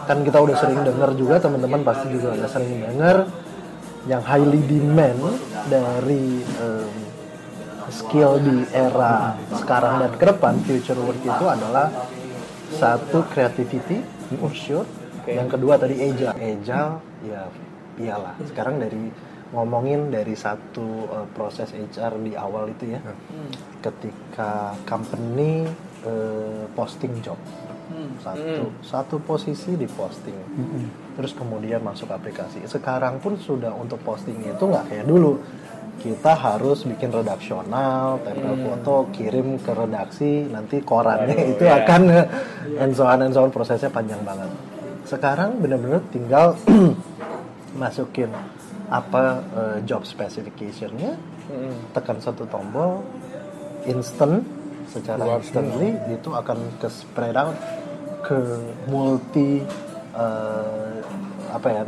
kan 0.04 0.18
kita 0.20 0.38
udah 0.38 0.56
sering 0.60 0.80
dengar 0.84 1.10
juga 1.16 1.34
teman-teman 1.40 1.80
pasti 1.82 2.06
juga 2.12 2.36
udah 2.36 2.48
sering 2.48 2.72
dengar 2.86 3.26
yang 4.04 4.20
highly 4.20 4.60
demand 4.68 5.20
dari 5.68 6.44
um, 6.60 6.92
skill 7.88 8.40
di 8.40 8.64
era 8.72 9.36
sekarang 9.54 10.04
dan 10.04 10.12
ke 10.16 10.24
depan 10.24 10.54
future 10.64 10.98
work 10.98 11.20
itu 11.20 11.44
adalah 11.48 11.88
satu 12.74 13.24
creativity 13.30 14.00
for 14.40 14.52
sure 14.52 14.88
yang 15.28 15.48
kedua 15.48 15.80
tadi 15.80 15.96
agile. 15.96 16.36
Agile 16.36 16.92
ya 17.24 17.48
iyalah. 17.96 18.34
Sekarang 18.44 18.76
dari 18.76 19.08
ngomongin 19.54 20.12
dari 20.12 20.36
satu 20.36 21.08
uh, 21.08 21.26
proses 21.32 21.72
HR 21.72 22.20
di 22.20 22.36
awal 22.36 22.68
itu 22.76 22.92
ya. 22.92 23.00
Ketika 23.80 24.76
company 24.84 25.64
uh, 26.04 26.68
posting 26.76 27.24
job 27.24 27.40
satu 28.20 28.64
satu 28.80 29.16
posisi 29.22 29.76
di 29.76 29.84
posting. 29.84 30.38
Terus 31.14 31.32
kemudian 31.36 31.84
masuk 31.84 32.10
aplikasi. 32.10 32.64
Sekarang 32.64 33.20
pun 33.20 33.36
sudah 33.38 33.70
untuk 33.76 34.00
posting 34.02 34.40
itu 34.40 34.64
nggak 34.64 34.90
kayak 34.90 35.06
dulu. 35.06 35.38
Kita 35.94 36.34
harus 36.34 36.82
bikin 36.82 37.14
redaksional, 37.14 38.18
tempel 38.26 38.58
foto, 38.66 38.96
kirim 39.14 39.62
ke 39.62 39.70
redaksi, 39.70 40.42
nanti 40.50 40.82
korannya 40.82 41.54
itu 41.54 41.64
akan 41.70 42.02
and 42.82 42.92
so 42.98 43.06
on 43.06 43.22
and 43.22 43.30
so 43.30 43.46
on 43.46 43.54
prosesnya 43.54 43.88
panjang 43.94 44.18
banget. 44.26 44.50
Sekarang 45.06 45.62
benar-benar 45.62 46.02
tinggal 46.10 46.58
masukin 47.80 48.26
apa 48.90 49.38
eh, 49.54 49.78
job 49.86 50.02
specificationnya, 50.02 51.14
tekan 51.94 52.18
satu 52.18 52.42
tombol, 52.50 53.06
instant 53.86 54.42
secara 54.94 55.22
instantly 55.42 55.98
itu 56.06 56.30
akan 56.30 56.58
ke 56.78 56.86
spread 56.86 57.34
out 57.34 57.58
ke 58.22 58.38
multi 58.86 59.60
eh, 60.14 60.98
apa 61.50 61.68
ya 61.68 61.82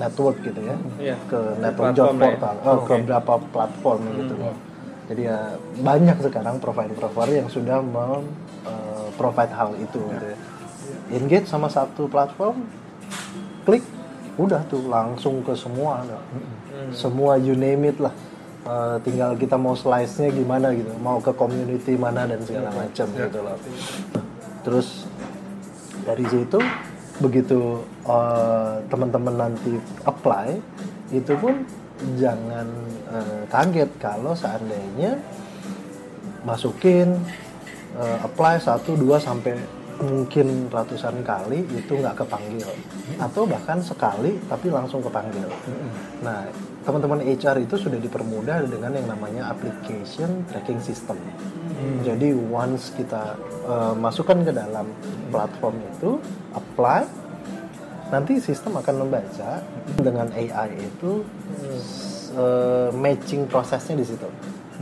network 0.00 0.40
gitu 0.40 0.60
ya. 0.64 0.76
Iya. 0.96 1.16
ke 1.28 1.40
network 1.60 1.92
job 1.92 2.16
ya. 2.16 2.20
portal. 2.24 2.54
Oh, 2.64 2.80
ke 2.88 2.92
beberapa 3.04 3.34
platform 3.52 4.00
gitu. 4.16 4.34
Loh 4.40 4.72
jadi 5.12 5.28
ya 5.28 5.38
banyak 5.82 6.16
sekarang 6.22 6.56
provider-provider 6.62 7.44
yang 7.44 7.50
sudah 7.50 7.82
mem 7.82 8.24
eh, 8.64 9.06
provide 9.18 9.52
hal 9.52 9.74
itu 9.76 9.98
gitu 9.98 10.26
ya. 10.32 10.38
Engage 11.12 11.44
sama 11.50 11.68
satu 11.68 12.08
platform 12.08 12.64
klik 13.68 13.84
udah 14.40 14.64
tuh 14.72 14.88
langsung 14.88 15.44
ke 15.44 15.52
semua. 15.52 16.00
Ada. 16.06 16.18
semua 16.96 17.38
you 17.38 17.54
name 17.54 17.92
it 17.92 17.98
lah 18.00 18.10
Eh, 18.62 18.96
tinggal 19.02 19.34
kita 19.34 19.58
mau 19.58 19.74
slice 19.74 20.22
nya 20.22 20.30
gimana 20.30 20.70
gitu 20.70 20.94
mau 21.02 21.18
ke 21.18 21.34
community 21.34 21.98
mana 21.98 22.30
dan 22.30 22.38
segala 22.46 22.70
macam 22.70 23.10
gitu 23.10 23.38
loh. 23.42 23.58
Terus 24.62 25.02
dari 26.06 26.22
situ 26.30 26.62
begitu 27.18 27.82
eh, 28.06 28.74
teman-teman 28.86 29.34
nanti 29.34 29.74
apply 30.06 30.62
itu 31.10 31.34
pun 31.42 31.66
jangan 32.14 32.70
eh, 33.10 33.42
kaget 33.50 33.90
kalau 33.98 34.30
seandainya 34.30 35.18
masukin 36.46 37.18
eh, 37.98 38.18
apply 38.22 38.62
satu 38.62 38.94
dua 38.94 39.18
sampai 39.18 39.58
mungkin 40.02 40.66
ratusan 40.66 41.22
kali 41.22 41.62
itu 41.70 41.92
nggak 41.94 42.26
kepanggil 42.26 42.66
atau 43.22 43.46
bahkan 43.46 43.78
sekali 43.78 44.34
tapi 44.50 44.66
langsung 44.68 44.98
kepanggil. 44.98 45.46
Nah 46.26 46.50
teman-teman 46.82 47.22
HR 47.22 47.62
itu 47.62 47.78
sudah 47.78 47.98
dipermudah 48.02 48.66
dengan 48.66 48.98
yang 48.98 49.06
namanya 49.06 49.54
application 49.54 50.42
tracking 50.50 50.82
system. 50.82 51.14
Jadi 52.02 52.34
once 52.34 52.90
kita 52.98 53.38
eh, 53.66 53.94
masukkan 53.94 54.42
ke 54.42 54.50
dalam 54.50 54.90
platform 55.30 55.78
itu 55.78 56.18
apply 56.54 57.06
nanti 58.12 58.36
sistem 58.42 58.76
akan 58.76 59.06
membaca 59.06 59.62
dengan 60.02 60.28
AI 60.34 60.68
itu 60.82 61.22
eh, 62.34 62.90
matching 62.90 63.46
prosesnya 63.46 64.02
di 64.02 64.06
situ. 64.06 64.26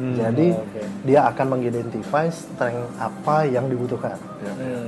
Jadi 0.00 0.56
dia 1.04 1.28
akan 1.28 1.46
mengidentify 1.50 2.32
strength 2.32 2.88
apa 2.96 3.44
yang 3.44 3.68
dibutuhkan, 3.68 4.16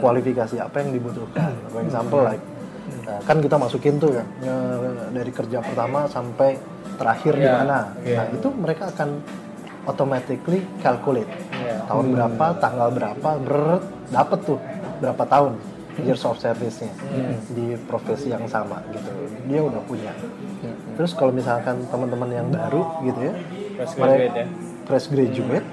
kualifikasi 0.01 0.57
apa 0.57 0.81
yang 0.81 0.97
dibutuhkan. 0.97 1.53
For 1.69 1.85
example, 1.85 2.25
like 2.25 2.41
eh, 3.05 3.21
kan 3.23 3.37
kita 3.39 3.57
masukin 3.57 4.01
tuh 4.01 4.17
ya 4.17 4.25
dari 5.11 5.29
kerja 5.29 5.61
pertama 5.61 6.09
sampai 6.09 6.57
terakhir 6.97 7.37
di 7.37 7.45
Iya, 7.45 7.55
mana. 7.55 7.79
iya. 8.03 8.17
Nah 8.21 8.27
itu 8.33 8.49
mereka 8.53 8.89
akan 8.89 9.21
automatically 9.83 10.63
calculate 10.79 11.29
Iya. 11.51 11.85
tahun 11.85 12.07
berapa, 12.15 12.47
tanggal 12.57 12.89
berapa, 12.91 13.29
ber 13.43 13.83
dapat 14.09 14.39
tuh 14.47 14.59
berapa 15.03 15.25
tahun 15.27 15.53
years 16.01 16.25
of 16.25 16.41
service-nya 16.41 16.89
di 17.53 17.77
profesi 17.85 18.33
yang 18.33 18.49
sama 18.49 18.81
gitu. 18.89 19.11
Dia 19.45 19.61
udah 19.61 19.83
punya. 19.85 20.13
Terus 20.97 21.13
kalau 21.13 21.33
misalkan 21.35 21.85
teman-teman 21.89 22.31
yang 22.31 22.49
baru 22.49 23.03
gitu 23.03 23.21
ya, 23.29 23.35
mereka- 23.99 24.41
ya. 24.41 24.47
Fresh 24.85 25.09
graduate 25.11 25.67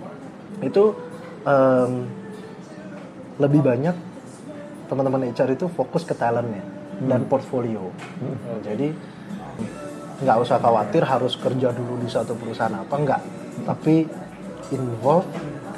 itu 0.68 0.84
em, 1.46 1.92
lebih 3.38 3.62
banyak 3.62 3.96
teman-teman 4.88 5.30
HR 5.30 5.54
itu 5.54 5.66
fokus 5.70 6.02
ke 6.02 6.16
talentnya 6.16 6.64
dan 7.06 7.28
portfolio. 7.30 7.94
Jadi 8.66 8.90
nggak 10.18 10.36
usah 10.42 10.58
khawatir 10.58 11.06
harus 11.06 11.38
kerja 11.38 11.70
dulu 11.70 12.02
di 12.02 12.10
satu 12.10 12.34
perusahaan 12.34 12.74
apa 12.74 12.94
enggak, 12.98 13.22
tapi 13.62 14.02
involve 14.74 15.28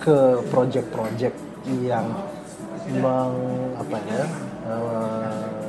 ke 0.01 0.41
project-project 0.49 1.37
yang 1.85 2.09
meng 2.97 3.37
apa 3.77 3.97
ya 4.09 4.25
eh, 4.65 5.60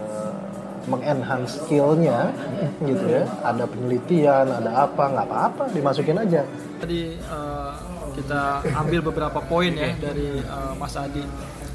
mengenhance 0.83 1.59
skillnya 1.59 2.33
gitu 2.81 3.05
ya 3.05 3.23
ada 3.41 3.63
penelitian 3.63 4.45
ada 4.49 4.71
apa 4.81 5.03
nggak 5.07 5.25
apa-apa 5.25 5.63
dimasukin 5.69 6.17
aja 6.17 6.41
Tadi 6.77 7.01
eh, 7.13 7.71
kita 8.11 8.41
ambil 8.75 8.99
beberapa 9.03 9.39
poin 9.39 9.69
ya 9.71 9.93
dari 9.95 10.37
eh, 10.37 10.73
Mas 10.75 10.95
Adi 10.95 11.21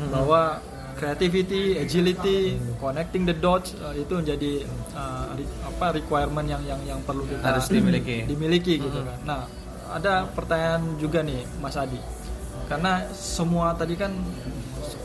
bahwa 0.06 0.58
creativity, 0.96 1.76
agility, 1.76 2.56
connecting 2.76 3.22
the 3.22 3.32
dots 3.32 3.76
eh, 3.76 4.00
itu 4.00 4.16
menjadi 4.16 4.52
eh, 4.92 5.24
re- 5.34 5.52
apa 5.64 5.94
requirement 5.94 6.44
yang 6.44 6.62
yang 6.64 6.80
yang 6.84 7.00
perlu 7.00 7.22
kita 7.22 7.44
Harus 7.44 7.68
dimiliki. 7.68 8.24
dimiliki 8.24 8.74
gitu 8.80 8.98
kan. 8.98 9.18
Nah, 9.22 9.40
ada 9.88 10.26
pertanyaan 10.28 10.82
juga 10.96 11.22
nih 11.22 11.46
Mas 11.56 11.76
Adi. 11.76 12.00
karena 12.66 13.06
semua 13.12 13.70
tadi 13.72 13.94
kan 13.94 14.10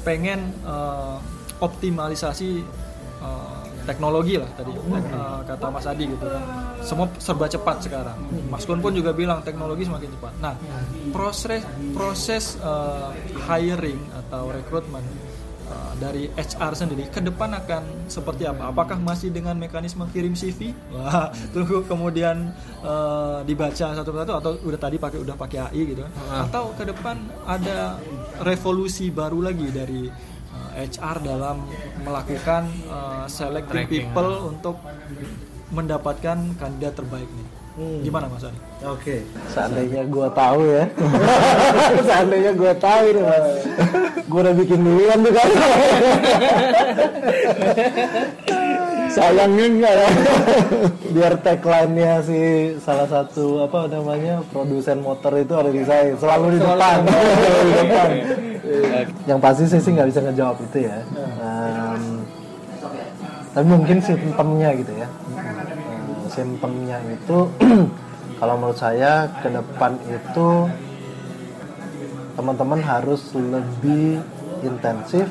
pengen 0.02 0.42
eh, 0.66 1.16
optimalisasi 1.62 2.66
eh, 3.22 3.61
teknologi 3.84 4.36
lah 4.38 4.50
tadi 4.54 4.72
eh, 4.72 5.39
kata 5.46 5.65
Mas 5.74 5.86
Adi 5.88 6.06
gitu 6.10 6.26
kan. 6.26 6.44
Semua 6.82 7.08
serba 7.17 7.46
cepat 7.46 7.78
sekarang. 7.86 8.17
Mas 8.50 8.63
Kun 8.65 8.80
pun 8.80 8.94
juga 8.94 9.12
bilang 9.13 9.41
teknologi 9.41 9.86
semakin 9.86 10.10
cepat. 10.17 10.34
Nah 10.41 10.54
proses 11.12 11.62
proses 11.94 12.58
eh, 12.62 13.10
hiring 13.48 14.00
atau 14.26 14.50
rekrutmen 14.54 15.04
eh, 15.67 15.94
dari 16.00 16.24
HR 16.32 16.74
sendiri 16.78 17.04
ke 17.10 17.20
depan 17.22 17.52
akan 17.58 18.10
seperti 18.10 18.48
apa? 18.48 18.70
Apakah 18.72 18.98
masih 19.02 19.34
dengan 19.34 19.58
mekanisme 19.58 20.06
kirim 20.13 20.34
CV 20.38 20.72
wah 20.94 21.30
tunggu 21.54 21.84
kemudian 21.86 22.54
eh, 22.82 23.39
dibaca 23.46 23.88
satu-satu 23.98 24.32
atau 24.38 24.52
udah 24.65 24.80
tadi 24.80 24.98
pakai 25.02 25.20
udah 25.22 25.36
pakai 25.36 25.58
AI 25.70 25.82
gitu? 25.96 26.02
Kan 26.06 26.13
atau 26.48 26.72
ke 26.78 26.84
depan 26.88 27.17
ada 27.46 27.98
revolusi 28.41 29.13
baru 29.13 29.46
lagi 29.46 29.67
dari 29.70 30.31
HR 30.82 31.17
dalam 31.22 31.70
melakukan 32.02 32.65
eh, 32.70 33.26
selecting 33.30 33.86
people 33.86 34.50
untuk 34.50 34.82
mendapatkan 35.72 36.38
kandidat 36.60 36.94
terbaik 36.98 37.30
nih. 37.30 37.48
Gimana 38.04 38.28
Mas 38.28 38.44
Ani? 38.44 38.60
Oke. 38.84 39.24
Seandainya 39.48 40.04
gua 40.12 40.28
tahu 40.28 40.60
ya. 40.67 40.91
Seandainya 42.08 42.52
gua 42.52 42.76
tahu 42.76 43.15
ini 43.15 43.22
mas. 43.24 43.63
Gua 44.28 44.44
udah 44.44 44.56
bikin 44.60 44.84
duluan 44.84 45.24
tuh 45.24 45.32
kan. 45.32 45.50
Sayangnya 49.12 49.65
enggak 49.67 49.93
ya. 49.93 50.10
Biar 51.15 51.34
tagline-nya 51.43 52.24
si 52.24 52.39
salah 52.80 53.08
satu 53.12 53.67
apa 53.67 53.91
namanya 53.91 54.39
produsen 54.56 55.04
motor 55.04 55.36
itu 55.36 55.52
ada 55.52 55.67
di 55.67 55.84
saya. 55.84 56.15
Selalu 56.15 56.56
di 56.56 56.60
depan. 56.63 56.97
Selalu 57.04 57.62
di 57.67 57.74
depan. 57.76 58.10
Yang 59.30 59.39
pasti 59.43 59.63
saya 59.67 59.82
sih 59.84 59.91
nggak 59.91 60.10
bisa 60.15 60.19
ngejawab 60.24 60.58
itu 60.63 60.78
ya. 60.88 60.97
Em, 61.43 62.04
tapi 63.52 63.67
mungkin 63.67 63.97
simptomnya 64.00 64.69
gitu 64.80 64.93
ya. 64.95 65.08
Eh, 65.12 66.28
simptomnya 66.32 66.97
itu 67.12 67.38
kalau 68.39 68.56
menurut 68.56 68.80
saya 68.80 69.28
ke 69.43 69.52
depan 69.52 70.00
itu 70.08 70.47
teman-teman 72.39 72.80
harus 72.80 73.36
lebih 73.36 74.24
intensif 74.63 75.28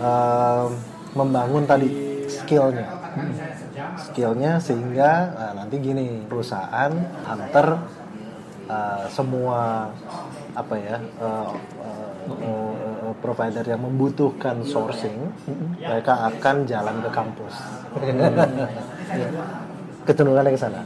em, 0.00 0.72
membangun 1.12 1.68
tadi 1.68 2.07
skillnya 2.48 2.88
skillnya 4.00 4.52
sehingga 4.56 5.12
nah, 5.36 5.52
nanti 5.60 5.76
gini 5.84 6.24
perusahaan 6.24 6.88
hunter 7.28 7.76
eh, 8.72 9.04
semua 9.12 9.92
apa 10.56 10.74
ya 10.80 10.96
eh, 10.96 11.50
eh, 11.84 12.08
eh, 12.40 13.12
provider 13.20 13.68
yang 13.68 13.84
membutuhkan 13.84 14.64
sourcing 14.64 15.28
mereka 15.76 16.24
akan 16.32 16.64
jalan 16.64 16.96
ke 17.04 17.10
kampus 17.12 17.54
kecenderungannya 20.08 20.56
ke 20.56 20.60
sana 20.60 20.80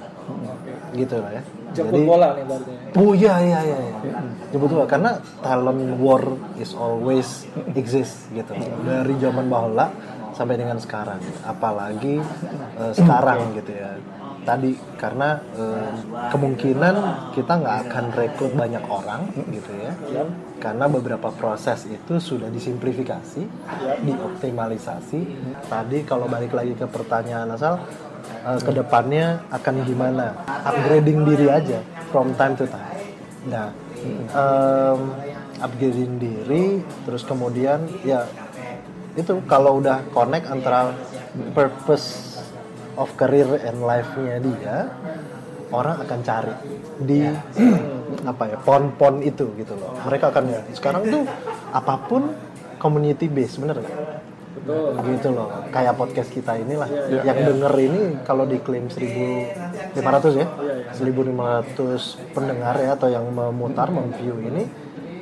gitu 0.98 1.22
lah 1.22 1.30
ya 1.30 1.42
Jemput 1.72 2.04
bola 2.04 2.36
nih 2.36 2.44
berarti. 2.44 2.72
Oh 3.00 3.16
iya 3.16 3.34
iya 3.40 3.60
iya. 3.64 3.78
iya. 3.80 4.20
Jemput 4.52 4.76
bola 4.76 4.84
karena 4.84 5.16
talent 5.40 5.96
war 5.96 6.20
is 6.60 6.76
always 6.76 7.48
exist 7.72 8.28
gitu. 8.36 8.52
Dari 8.84 9.16
zaman 9.16 9.48
bahula 9.48 9.88
sampai 10.32 10.56
dengan 10.58 10.78
sekarang. 10.80 11.20
Apalagi 11.44 12.20
eh, 12.78 12.92
sekarang 12.96 13.56
gitu 13.56 13.72
ya. 13.72 13.96
Tadi 14.42 14.74
karena 14.98 15.38
eh, 15.54 15.90
kemungkinan 16.34 16.94
kita 17.36 17.52
nggak 17.62 17.76
akan 17.88 18.04
rekrut 18.16 18.52
banyak 18.58 18.84
orang 18.90 19.30
gitu 19.52 19.72
ya. 19.78 19.92
Karena 20.58 20.86
beberapa 20.86 21.30
proses 21.34 21.86
itu 21.90 22.18
sudah 22.22 22.46
disimplifikasi, 22.50 23.42
dioptimalisasi. 24.02 25.20
Tadi 25.66 25.98
kalau 26.06 26.26
balik 26.30 26.54
lagi 26.54 26.74
ke 26.74 26.86
pertanyaan 26.86 27.54
asal 27.54 27.78
eh, 28.46 28.58
ke 28.58 28.70
depannya 28.74 29.46
akan 29.54 29.74
gimana 29.86 30.34
upgrading 30.46 31.22
diri 31.26 31.46
aja 31.50 31.80
from 32.10 32.34
time 32.34 32.54
to 32.58 32.66
time 32.68 32.92
nah 33.42 33.74
em, 34.06 34.98
upgrading 35.58 36.18
diri 36.18 36.78
terus 37.06 37.26
kemudian 37.26 37.86
ya 38.06 38.26
itu 39.12 39.44
kalau 39.44 39.80
udah 39.80 40.00
connect 40.12 40.48
antara 40.48 40.96
purpose 41.52 42.40
of 42.96 43.12
career 43.16 43.60
and 43.64 43.84
life-nya 43.84 44.40
dia 44.40 44.76
orang 45.72 46.04
akan 46.04 46.20
cari 46.20 46.54
di 47.00 47.24
apa 48.30 48.44
ya 48.44 48.56
pon-pon 48.60 49.24
itu 49.24 49.48
gitu 49.56 49.72
loh. 49.76 49.96
Mereka 50.04 50.32
akan 50.32 50.44
sekarang 50.76 51.02
tuh 51.08 51.24
apa 51.72 51.94
pun 52.04 52.32
community 52.76 53.28
base 53.28 53.56
bener 53.56 53.80
nggak? 53.80 53.96
Gitu 55.00 55.28
loh. 55.32 55.48
Kayak 55.72 55.96
podcast 55.96 56.28
kita 56.28 56.60
inilah 56.60 56.88
yang 57.24 57.40
denger 57.40 57.72
ini 57.80 58.20
kalau 58.28 58.44
diklaim 58.44 58.92
1500 58.92 59.96
ya 60.36 60.46
1500 60.92 62.36
pendengar 62.36 62.76
ya 62.76 62.92
atau 62.92 63.08
yang 63.08 63.24
memutar 63.32 63.88
memview 63.88 64.36
ini 64.44 64.68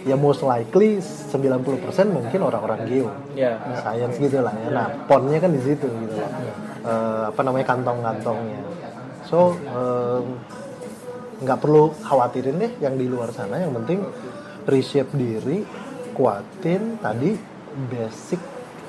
ya 0.04 0.16
most 0.16 0.40
likely 0.46 1.00
90% 1.00 2.08
mungkin 2.08 2.40
orang-orang 2.40 2.80
geo. 2.88 3.10
Ya. 3.36 3.60
science 3.80 4.16
gitu 4.16 4.40
lah 4.40 4.54
ya. 4.56 4.68
Nah 4.72 4.86
ponnya 5.04 5.38
kan 5.40 5.52
di 5.52 5.60
situ 5.60 5.86
gitu 5.86 6.14
loh. 6.16 6.32
Eh, 6.80 7.22
apa 7.28 7.40
namanya 7.44 7.66
kantong-kantongnya. 7.76 8.60
So 9.28 9.54
em, 9.56 10.24
nggak 11.40 11.58
perlu 11.60 11.92
khawatirin 12.00 12.56
deh 12.56 12.72
yang 12.80 12.96
di 12.96 13.06
luar 13.08 13.32
sana. 13.32 13.60
Yang 13.60 13.72
penting 13.82 13.98
reshape 14.64 15.12
diri 15.16 15.64
kuatin. 16.16 16.96
Tadi 17.00 17.30
basic 17.88 18.40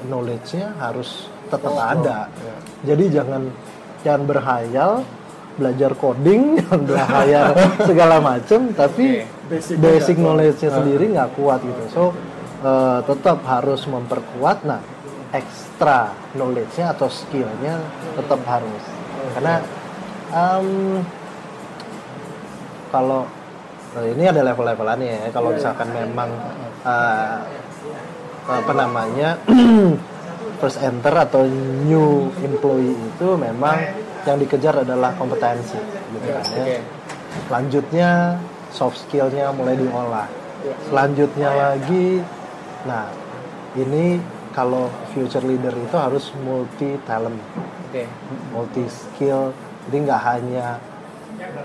knowledge-nya 0.07 0.73
harus 0.81 1.29
tetap 1.51 1.75
ada. 1.75 2.31
jadi 2.81 3.21
jangan 3.21 3.43
jangan 4.01 4.23
berhayal 4.25 4.91
belajar 5.55 5.91
coding 5.99 6.41
jangan 6.59 6.81
berhayal 6.87 7.47
segala 7.83 8.15
macem 8.23 8.71
tapi 8.71 9.25
basic, 9.79 10.15
knowledge-nya 10.15 10.69
sendiri 10.71 11.11
nggak 11.11 11.35
kuat 11.35 11.59
gitu. 11.63 11.83
So 11.91 12.03
eh, 12.63 12.99
tetap 13.03 13.43
harus 13.43 13.83
memperkuat 13.87 14.63
nah 14.63 14.81
extra 15.31 16.11
knowledge-nya 16.35 16.95
atau 16.95 17.07
skill-nya 17.07 17.79
tetap 18.15 18.39
harus. 18.47 18.83
Karena 19.35 19.55
em, 20.31 20.67
kalau 22.91 23.27
eh, 23.99 24.07
ini 24.15 24.23
ada 24.27 24.41
level-levelannya 24.43 25.27
ya 25.27 25.29
kalau 25.31 25.55
misalkan 25.55 25.89
memang 25.91 26.29
eh, 26.87 27.39
apa 28.47 28.73
namanya 28.73 29.37
first 30.61 30.81
enter 30.81 31.13
atau 31.13 31.45
new 31.85 32.29
employee 32.41 32.93
itu 32.93 33.27
memang 33.37 34.00
yang 34.27 34.37
dikejar 34.37 34.85
adalah 34.85 35.11
kompetensi 35.17 35.77
gitu 36.13 36.27
kan 36.29 36.45
ya. 36.61 36.79
Selanjutnya 37.47 38.09
soft 38.71 39.07
skillnya 39.07 39.51
mulai 39.55 39.75
diolah. 39.75 40.27
Selanjutnya 40.87 41.49
lagi, 41.49 42.21
nah 42.85 43.09
ini 43.73 44.21
kalau 44.53 44.91
future 45.15 45.41
leader 45.41 45.73
itu 45.73 45.97
harus 45.97 46.29
multi 46.45 47.01
talent, 47.07 47.39
multi 48.53 48.85
skill. 48.91 49.55
Jadi 49.89 49.97
nggak 50.05 50.21
hanya 50.21 50.77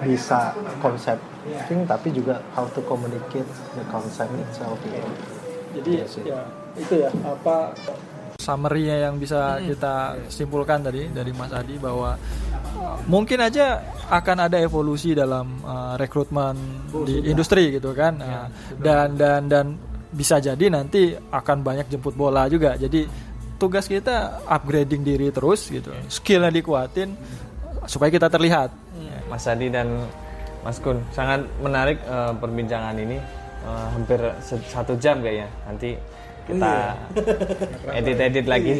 bisa 0.00 0.56
konsep 0.80 1.20
thing, 1.68 1.84
tapi 1.84 2.08
juga 2.14 2.40
how 2.56 2.64
to 2.72 2.80
communicate 2.88 3.46
the 3.76 3.84
concept 3.92 4.32
itself 4.48 4.80
gitu. 4.88 5.10
Jadi 5.76 5.90
Iya 6.00 6.06
ya 6.24 6.40
itu 6.76 6.94
ya 7.04 7.10
apa 7.24 7.72
summary-nya 8.38 9.08
yang 9.08 9.18
bisa 9.18 9.58
kita 9.60 10.16
simpulkan 10.30 10.84
tadi 10.84 11.08
dari 11.10 11.32
Mas 11.34 11.50
Adi 11.50 11.76
bahwa 11.80 12.14
uh, 12.78 12.98
mungkin 13.10 13.42
aja 13.42 13.82
akan 14.08 14.46
ada 14.46 14.60
evolusi 14.62 15.16
dalam 15.16 15.60
uh, 15.64 15.94
rekrutmen 15.98 16.56
di 17.04 17.26
industri 17.28 17.74
gitu 17.74 17.92
kan. 17.96 18.20
Uh, 18.20 18.46
dan 18.78 19.16
dan 19.18 19.40
dan 19.50 19.66
bisa 20.12 20.40
jadi 20.40 20.72
nanti 20.72 21.12
akan 21.12 21.60
banyak 21.60 21.90
jemput 21.92 22.14
bola 22.16 22.48
juga. 22.48 22.78
Jadi 22.78 23.04
tugas 23.56 23.88
kita 23.88 24.44
upgrading 24.46 25.02
diri 25.02 25.28
terus 25.32 25.68
gitu. 25.68 25.92
Skillnya 26.08 26.52
dikuatin 26.52 27.12
supaya 27.88 28.12
kita 28.12 28.28
terlihat. 28.28 28.70
Mas 29.26 29.44
Adi 29.50 29.68
dan 29.68 30.06
Mas 30.62 30.78
Kun 30.78 31.02
sangat 31.10 31.46
menarik 31.62 31.98
eh, 32.02 32.32
perbincangan 32.38 32.96
ini. 32.98 33.18
Eh, 33.66 33.86
hampir 33.94 34.20
satu 34.46 34.94
jam 34.98 35.18
kayaknya. 35.18 35.50
Nanti 35.66 35.98
kita 36.46 36.72
edit-edit 37.90 38.46
lagi. 38.46 38.74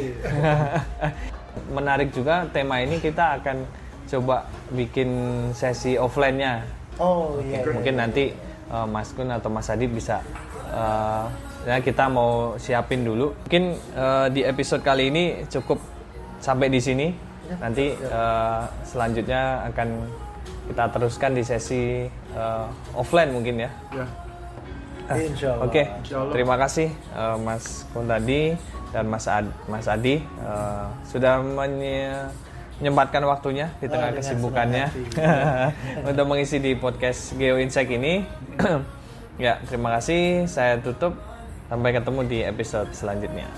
Menarik 1.76 2.14
juga 2.14 2.46
tema 2.54 2.78
ini 2.80 3.02
kita 3.02 3.42
akan 3.42 3.66
coba 4.06 4.46
bikin 4.70 5.10
sesi 5.50 5.98
offline-nya. 5.98 6.62
Oh 6.96 7.36
iya. 7.44 7.60
mungkin 7.68 8.00
nanti 8.00 8.32
eh, 8.72 8.86
Mas 8.88 9.12
Kun 9.12 9.28
atau 9.28 9.52
Mas 9.52 9.68
Adi 9.68 9.84
bisa 9.84 10.24
eh, 10.72 11.24
ya 11.68 11.76
kita 11.82 12.08
mau 12.08 12.54
siapin 12.56 13.04
dulu. 13.04 13.34
Mungkin 13.44 13.64
eh, 13.76 14.26
di 14.32 14.40
episode 14.46 14.80
kali 14.80 15.10
ini 15.12 15.24
cukup 15.50 15.82
sampai 16.38 16.70
di 16.70 16.80
sini. 16.80 17.06
Nanti 17.58 17.92
eh, 17.92 18.62
selanjutnya 18.86 19.68
akan 19.74 19.88
kita 20.70 20.84
teruskan 20.94 21.30
di 21.34 21.42
sesi 21.42 22.06
eh, 22.10 22.66
offline 22.94 23.34
mungkin 23.34 23.66
ya 23.66 23.70
Insya 25.08 25.54
Allah. 25.54 25.64
Oke, 25.64 25.82
terima 26.32 26.54
kasih 26.58 26.88
eh, 26.90 27.36
Mas 27.38 27.86
Kuntadi 27.90 28.58
dan 28.90 29.06
Mas 29.06 29.26
Ad- 29.26 29.54
Mas 29.66 29.86
Adi 29.86 30.18
eh, 30.20 30.84
sudah 31.06 31.38
menye- 31.40 32.30
menyempatkan 32.76 33.24
waktunya 33.24 33.72
di 33.80 33.88
tengah 33.88 34.12
dengan 34.12 34.20
kesibukannya 34.20 34.86
untuk 36.12 36.24
mengisi 36.28 36.60
di 36.60 36.76
podcast 36.76 37.32
Geo 37.34 37.56
Insight 37.56 37.88
ini. 37.88 38.20
ya, 39.40 39.56
terima 39.64 39.96
kasih. 39.96 40.44
Saya 40.44 40.76
tutup. 40.80 41.16
Sampai 41.66 41.90
ketemu 41.90 42.20
di 42.30 42.38
episode 42.46 42.94
selanjutnya. 42.94 43.50